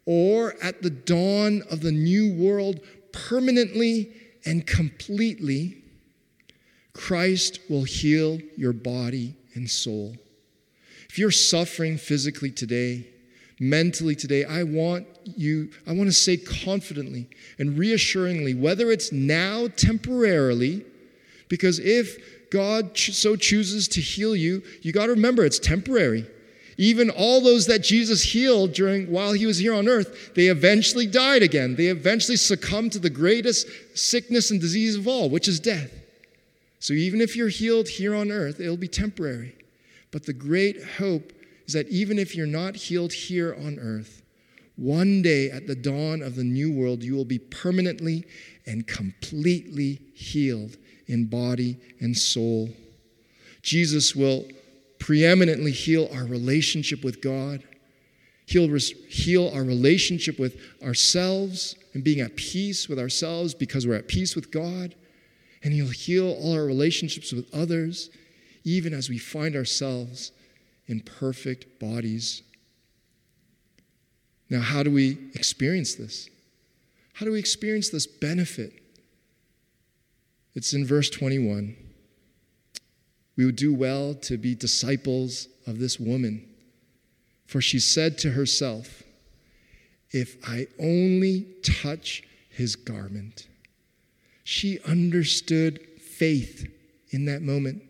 or 0.07 0.55
at 0.63 0.81
the 0.81 0.89
dawn 0.89 1.63
of 1.71 1.83
the 1.83 1.93
new 1.93 2.33
world, 2.33 2.81
permanently 3.13 4.15
and 4.47 4.67
completely, 4.67 5.77
Christ 7.01 7.61
will 7.71 7.85
heal 7.85 8.39
your 8.59 8.75
body 8.75 9.35
and 9.55 9.69
soul. 9.69 10.15
If 11.09 11.19
you're 11.19 11.31
suffering 11.31 11.97
physically 11.97 12.51
today, 12.51 13.07
mentally 13.59 14.15
today, 14.15 14.45
I 14.45 14.65
want 14.65 15.07
you, 15.25 15.71
I 15.87 15.93
want 15.93 16.11
to 16.11 16.13
say 16.13 16.37
confidently 16.37 17.27
and 17.59 17.79
reassuringly, 17.79 18.53
whether 18.53 18.91
it's 18.91 19.13
now 19.13 19.69
temporarily, 19.77 20.85
because 21.49 21.79
if 21.79 22.51
God 22.51 22.97
so 22.99 23.35
chooses 23.35 23.89
to 23.89 24.01
heal 24.03 24.37
you, 24.37 24.63
you 24.83 24.93
got 24.93 25.07
to 25.07 25.13
remember 25.13 25.43
it's 25.43 25.59
temporary. 25.59 26.27
Even 26.77 27.09
all 27.09 27.41
those 27.41 27.67
that 27.67 27.83
Jesus 27.83 28.23
healed 28.23 28.75
during 28.75 29.11
while 29.11 29.33
he 29.33 29.47
was 29.47 29.59
here 29.59 29.75
on 29.75 29.89
earth, 29.89 30.35
they 30.35 30.49
eventually 30.49 31.07
died 31.07 31.43
again. 31.43 31.77
They 31.77 31.87
eventually 31.87 32.37
succumbed 32.37 32.93
to 32.93 32.99
the 32.99 33.11
greatest 33.11 33.67
sickness 33.95 34.51
and 34.51 34.61
disease 34.61 34.97
of 34.97 35.09
all, 35.09 35.31
which 35.31 35.49
is 35.49 35.59
death. 35.59 36.00
So 36.81 36.95
even 36.95 37.21
if 37.21 37.37
you're 37.37 37.49
healed 37.49 37.89
here 37.89 38.15
on 38.15 38.33
earth, 38.33 38.59
it'll 38.59 38.77
be 38.77 38.89
temporary. 38.89 39.55
But 40.11 40.25
the 40.25 40.33
great 40.33 40.83
hope 40.99 41.33
is 41.67 41.75
that 41.75 41.89
even 41.89 42.19
if 42.19 42.35
you're 42.35 42.47
not 42.47 42.75
healed 42.75 43.13
here 43.13 43.55
on 43.55 43.79
earth, 43.79 44.23
one 44.77 45.21
day 45.21 45.51
at 45.51 45.67
the 45.67 45.75
dawn 45.75 46.23
of 46.23 46.37
the 46.37 46.43
new 46.43 46.73
world, 46.73 47.05
you 47.05 47.15
will 47.15 47.27
be 47.27 47.39
permanently 47.39 48.25
and 48.67 48.87
completely 48.87 50.01
healed 50.15 50.79
in 51.07 51.27
body 51.27 51.79
and 52.01 52.17
soul. 52.17 52.71
Jesus 53.61 54.17
will 54.17 54.47
preeminently 54.99 55.73
heal 55.73 56.09
our 56.15 56.25
relationship 56.25 57.05
with 57.05 57.21
God. 57.21 57.63
He'll 58.47 58.75
heal 59.09 59.51
our 59.55 59.65
relationship 59.65 60.39
with 60.39 60.59
ourselves 60.83 61.77
and 61.93 62.03
being 62.03 62.21
at 62.21 62.37
peace 62.37 62.89
with 62.89 62.99
ourselves 62.99 63.53
because 63.53 63.87
we're 63.87 63.97
at 63.97 64.09
peace 64.09 64.35
with 64.35 64.51
God 64.51 64.95
and 65.63 65.73
He'll 65.73 65.89
heal 65.89 66.31
all 66.31 66.55
our 66.55 66.65
relationships 66.65 67.33
with 67.33 67.53
others, 67.55 68.11
even 68.65 68.93
as 68.93 69.09
we 69.09 69.19
find 69.19 69.57
ourselves 69.57 70.33
in 70.87 71.01
perfect 71.01 71.79
bodies. 71.79 72.43
Now, 74.49 74.61
how 74.61 74.83
do 74.83 74.91
we 74.91 75.31
experience 75.35 75.95
this? 75.95 76.29
How 77.15 77.27
do 77.27 77.33
we 77.33 77.39
experience 77.39 77.91
this 77.91 78.07
benefit? 78.07 78.73
It's 80.55 80.73
in 80.73 80.85
verse 80.85 81.09
21. 81.11 81.77
We 83.37 83.45
would 83.45 83.57
do 83.57 83.73
well 83.73 84.15
to 84.15 84.37
be 84.37 84.55
disciples 84.55 85.49
of 85.67 85.79
this 85.79 86.01
woman, 86.01 86.49
for 87.47 87.61
she 87.61 87.79
said 87.79 88.19
to 88.19 88.31
herself, 88.31 89.03
If 90.11 90.37
I 90.47 90.67
only 90.79 91.47
touch 91.63 92.25
his 92.49 92.75
garment. 92.75 93.47
She 94.51 94.81
understood 94.81 95.79
faith 96.01 96.69
in 97.11 97.27
that 97.27 97.41
moment. 97.41 97.85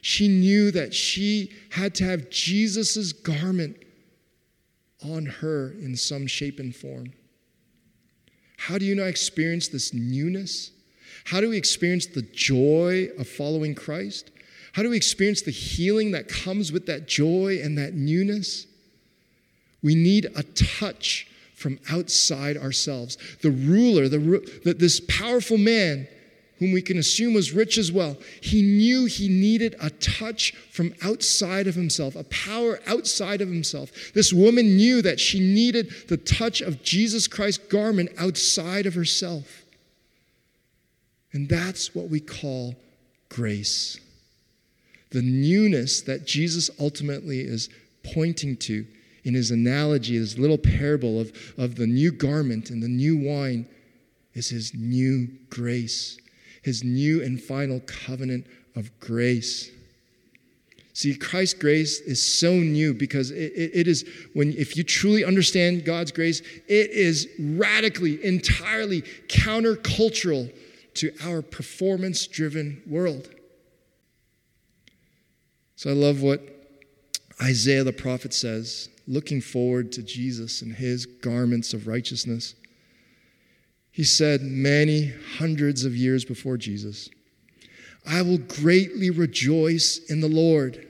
She 0.00 0.26
knew 0.26 0.70
that 0.70 0.94
she 0.94 1.52
had 1.68 1.94
to 1.96 2.04
have 2.04 2.30
Jesus' 2.30 3.12
garment 3.12 3.76
on 5.04 5.26
her 5.26 5.74
in 5.82 5.94
some 5.96 6.26
shape 6.26 6.58
and 6.58 6.74
form. 6.74 7.12
How 8.56 8.78
do 8.78 8.86
you 8.86 8.94
not 8.94 9.08
experience 9.08 9.68
this 9.68 9.92
newness? 9.92 10.70
How 11.26 11.42
do 11.42 11.50
we 11.50 11.58
experience 11.58 12.06
the 12.06 12.22
joy 12.22 13.10
of 13.18 13.28
following 13.28 13.74
Christ? 13.74 14.30
How 14.72 14.82
do 14.82 14.88
we 14.88 14.96
experience 14.96 15.42
the 15.42 15.50
healing 15.50 16.12
that 16.12 16.26
comes 16.26 16.72
with 16.72 16.86
that 16.86 17.06
joy 17.06 17.60
and 17.62 17.76
that 17.76 17.92
newness? 17.92 18.66
We 19.82 19.94
need 19.94 20.30
a 20.36 20.42
touch 20.42 21.26
from 21.62 21.78
outside 21.90 22.56
ourselves. 22.56 23.16
The 23.40 23.50
ruler, 23.50 24.08
the, 24.08 24.74
this 24.76 25.00
powerful 25.08 25.56
man, 25.56 26.08
whom 26.58 26.72
we 26.72 26.82
can 26.82 26.98
assume 26.98 27.34
was 27.34 27.52
rich 27.52 27.78
as 27.78 27.90
well, 27.90 28.16
he 28.40 28.62
knew 28.62 29.06
he 29.06 29.28
needed 29.28 29.76
a 29.80 29.90
touch 29.90 30.52
from 30.70 30.94
outside 31.02 31.66
of 31.66 31.74
himself, 31.74 32.16
a 32.16 32.24
power 32.24 32.80
outside 32.86 33.40
of 33.40 33.48
himself. 33.48 33.90
This 34.12 34.32
woman 34.32 34.76
knew 34.76 35.02
that 35.02 35.20
she 35.20 35.40
needed 35.40 35.92
the 36.08 36.16
touch 36.16 36.60
of 36.60 36.82
Jesus 36.82 37.26
Christ's 37.28 37.64
garment 37.66 38.10
outside 38.18 38.86
of 38.86 38.94
herself. 38.94 39.62
And 41.32 41.48
that's 41.48 41.94
what 41.94 42.08
we 42.08 42.20
call 42.20 42.74
grace. 43.28 43.98
The 45.10 45.22
newness 45.22 46.02
that 46.02 46.26
Jesus 46.26 46.70
ultimately 46.78 47.40
is 47.40 47.70
pointing 48.02 48.56
to 48.58 48.84
in 49.24 49.34
his 49.34 49.50
analogy, 49.50 50.14
his 50.14 50.38
little 50.38 50.58
parable 50.58 51.20
of, 51.20 51.32
of 51.56 51.76
the 51.76 51.86
new 51.86 52.10
garment 52.10 52.70
and 52.70 52.82
the 52.82 52.88
new 52.88 53.16
wine, 53.16 53.68
is 54.34 54.48
his 54.48 54.72
new 54.74 55.28
grace 55.50 56.18
his 56.62 56.84
new 56.84 57.22
and 57.22 57.40
final 57.42 57.80
covenant 57.80 58.46
of 58.76 58.98
grace. 59.00 59.70
See, 60.94 61.14
Christ's 61.14 61.58
grace 61.58 62.00
is 62.00 62.22
so 62.22 62.52
new 62.52 62.94
because 62.94 63.30
it, 63.30 63.52
it, 63.54 63.70
it 63.74 63.88
is, 63.88 64.04
when 64.34 64.52
if 64.52 64.76
you 64.76 64.84
truly 64.84 65.24
understand 65.24 65.84
God's 65.84 66.12
grace, 66.12 66.40
it 66.68 66.90
is 66.90 67.28
radically, 67.38 68.22
entirely 68.24 69.02
countercultural 69.28 70.52
to 70.94 71.12
our 71.24 71.42
performance 71.42 72.26
driven 72.26 72.82
world. 72.86 73.28
So 75.76 75.90
I 75.90 75.94
love 75.94 76.22
what 76.22 76.42
Isaiah 77.40 77.84
the 77.84 77.92
prophet 77.92 78.32
says, 78.32 78.88
looking 79.06 79.40
forward 79.40 79.92
to 79.92 80.02
Jesus 80.02 80.62
and 80.62 80.72
his 80.72 81.06
garments 81.06 81.74
of 81.74 81.86
righteousness. 81.86 82.54
He 83.90 84.04
said 84.04 84.42
many 84.42 85.12
hundreds 85.36 85.84
of 85.84 85.94
years 85.94 86.24
before 86.24 86.56
Jesus, 86.56 87.10
I 88.06 88.22
will 88.22 88.38
greatly 88.38 89.10
rejoice 89.10 90.00
in 90.08 90.20
the 90.20 90.28
Lord. 90.28 90.88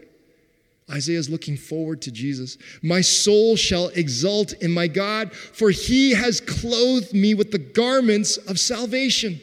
Isaiah 0.91 1.19
is 1.19 1.31
looking 1.31 1.57
forward 1.57 2.03
to 2.03 2.11
Jesus. 2.11 2.59
My 2.83 3.01
soul 3.01 3.57
shall 3.57 3.89
exult 3.89 4.53
in 4.55 4.71
my 4.71 4.89
God, 4.89 5.33
for 5.33 5.71
he 5.71 6.13
has 6.13 6.41
clothed 6.41 7.15
me 7.15 7.35
with 7.35 7.51
the 7.51 7.59
garments 7.59 8.37
of 8.37 8.59
salvation. 8.59 9.41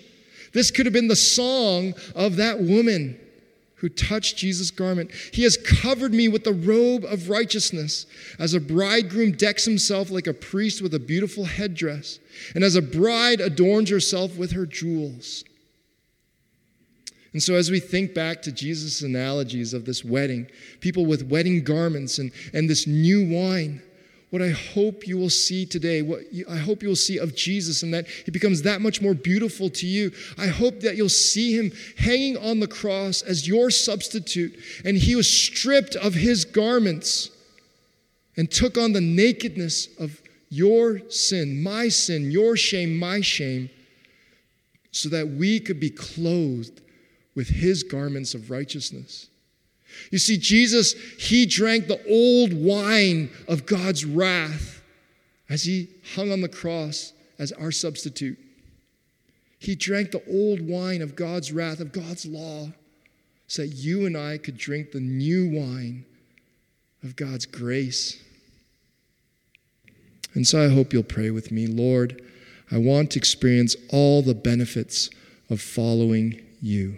This 0.53 0.71
could 0.71 0.85
have 0.85 0.93
been 0.93 1.07
the 1.07 1.15
song 1.15 1.93
of 2.15 2.37
that 2.37 2.59
woman 2.59 3.19
who 3.79 3.89
touched 3.89 4.37
Jesus' 4.37 4.71
garment. 4.71 5.11
He 5.33 5.43
has 5.43 5.57
covered 5.57 6.13
me 6.13 6.27
with 6.27 6.43
the 6.43 6.53
robe 6.53 7.05
of 7.05 7.29
righteousness, 7.29 8.05
as 8.37 8.53
a 8.53 8.59
bridegroom 8.59 9.33
decks 9.33 9.65
himself 9.65 10.09
like 10.09 10.27
a 10.27 10.33
priest 10.33 10.81
with 10.81 10.93
a 10.93 10.99
beautiful 10.99 11.45
headdress, 11.45 12.19
and 12.55 12.63
as 12.63 12.75
a 12.75 12.81
bride 12.81 13.39
adorns 13.39 13.89
herself 13.89 14.37
with 14.37 14.51
her 14.51 14.65
jewels. 14.65 15.43
And 17.31 17.43
so, 17.43 17.53
as 17.53 17.69
we 17.69 17.79
think 17.79 18.13
back 18.13 18.41
to 18.43 18.51
Jesus' 18.51 19.01
analogies 19.01 19.73
of 19.73 19.85
this 19.85 20.03
wedding, 20.03 20.47
people 20.79 21.05
with 21.05 21.29
wedding 21.29 21.63
garments 21.63 22.17
and, 22.17 22.31
and 22.53 22.69
this 22.69 22.87
new 22.87 23.29
wine, 23.29 23.83
what 24.29 24.41
I 24.41 24.49
hope 24.49 25.07
you 25.07 25.17
will 25.17 25.29
see 25.29 25.65
today, 25.65 26.01
what 26.01 26.21
I 26.47 26.57
hope 26.57 26.83
you 26.83 26.89
will 26.89 26.95
see 26.95 27.17
of 27.17 27.35
Jesus, 27.35 27.81
and 27.81 27.93
that 27.93 28.07
he 28.07 28.31
becomes 28.31 28.61
that 28.61 28.81
much 28.81 29.01
more 29.01 29.15
beautiful 29.15 29.69
to 29.71 29.87
you. 29.87 30.11
I 30.37 30.47
hope 30.47 30.81
that 30.81 30.95
you'll 30.95 31.09
see 31.09 31.57
him 31.57 31.71
hanging 31.97 32.37
on 32.37 32.59
the 32.59 32.67
cross 32.67 33.21
as 33.23 33.47
your 33.47 33.71
substitute, 33.71 34.57
and 34.85 34.97
he 34.97 35.15
was 35.15 35.31
stripped 35.31 35.95
of 35.95 36.13
his 36.13 36.45
garments 36.45 37.31
and 38.37 38.49
took 38.49 38.77
on 38.77 38.93
the 38.93 39.01
nakedness 39.01 39.87
of 39.99 40.21
your 40.49 41.01
sin, 41.09 41.61
my 41.61 41.89
sin, 41.89 42.31
your 42.31 42.55
shame, 42.55 42.97
my 42.97 43.21
shame, 43.21 43.69
so 44.91 45.09
that 45.09 45.27
we 45.27 45.59
could 45.59 45.79
be 45.79 45.89
clothed 45.89 46.81
with 47.35 47.47
his 47.49 47.83
garments 47.83 48.33
of 48.33 48.49
righteousness. 48.51 49.27
You 50.11 50.17
see, 50.17 50.37
Jesus, 50.37 50.93
he 51.17 51.45
drank 51.45 51.87
the 51.87 52.01
old 52.07 52.53
wine 52.53 53.29
of 53.47 53.65
God's 53.65 54.05
wrath 54.05 54.81
as 55.49 55.63
he 55.63 55.89
hung 56.15 56.31
on 56.31 56.41
the 56.41 56.49
cross 56.49 57.13
as 57.37 57.51
our 57.53 57.71
substitute. 57.71 58.37
He 59.59 59.75
drank 59.75 60.11
the 60.11 60.23
old 60.29 60.61
wine 60.61 61.01
of 61.01 61.15
God's 61.15 61.51
wrath, 61.51 61.79
of 61.79 61.91
God's 61.91 62.25
law, 62.25 62.69
so 63.47 63.63
that 63.63 63.69
you 63.69 64.05
and 64.05 64.15
I 64.15 64.37
could 64.37 64.57
drink 64.57 64.91
the 64.91 64.99
new 64.99 65.49
wine 65.49 66.05
of 67.03 67.15
God's 67.15 67.45
grace. 67.45 68.21
And 70.33 70.47
so 70.47 70.63
I 70.63 70.69
hope 70.69 70.93
you'll 70.93 71.03
pray 71.03 71.31
with 71.31 71.51
me 71.51 71.67
Lord, 71.67 72.21
I 72.71 72.77
want 72.77 73.11
to 73.11 73.19
experience 73.19 73.75
all 73.91 74.21
the 74.21 74.35
benefits 74.35 75.09
of 75.49 75.59
following 75.59 76.39
you. 76.61 76.97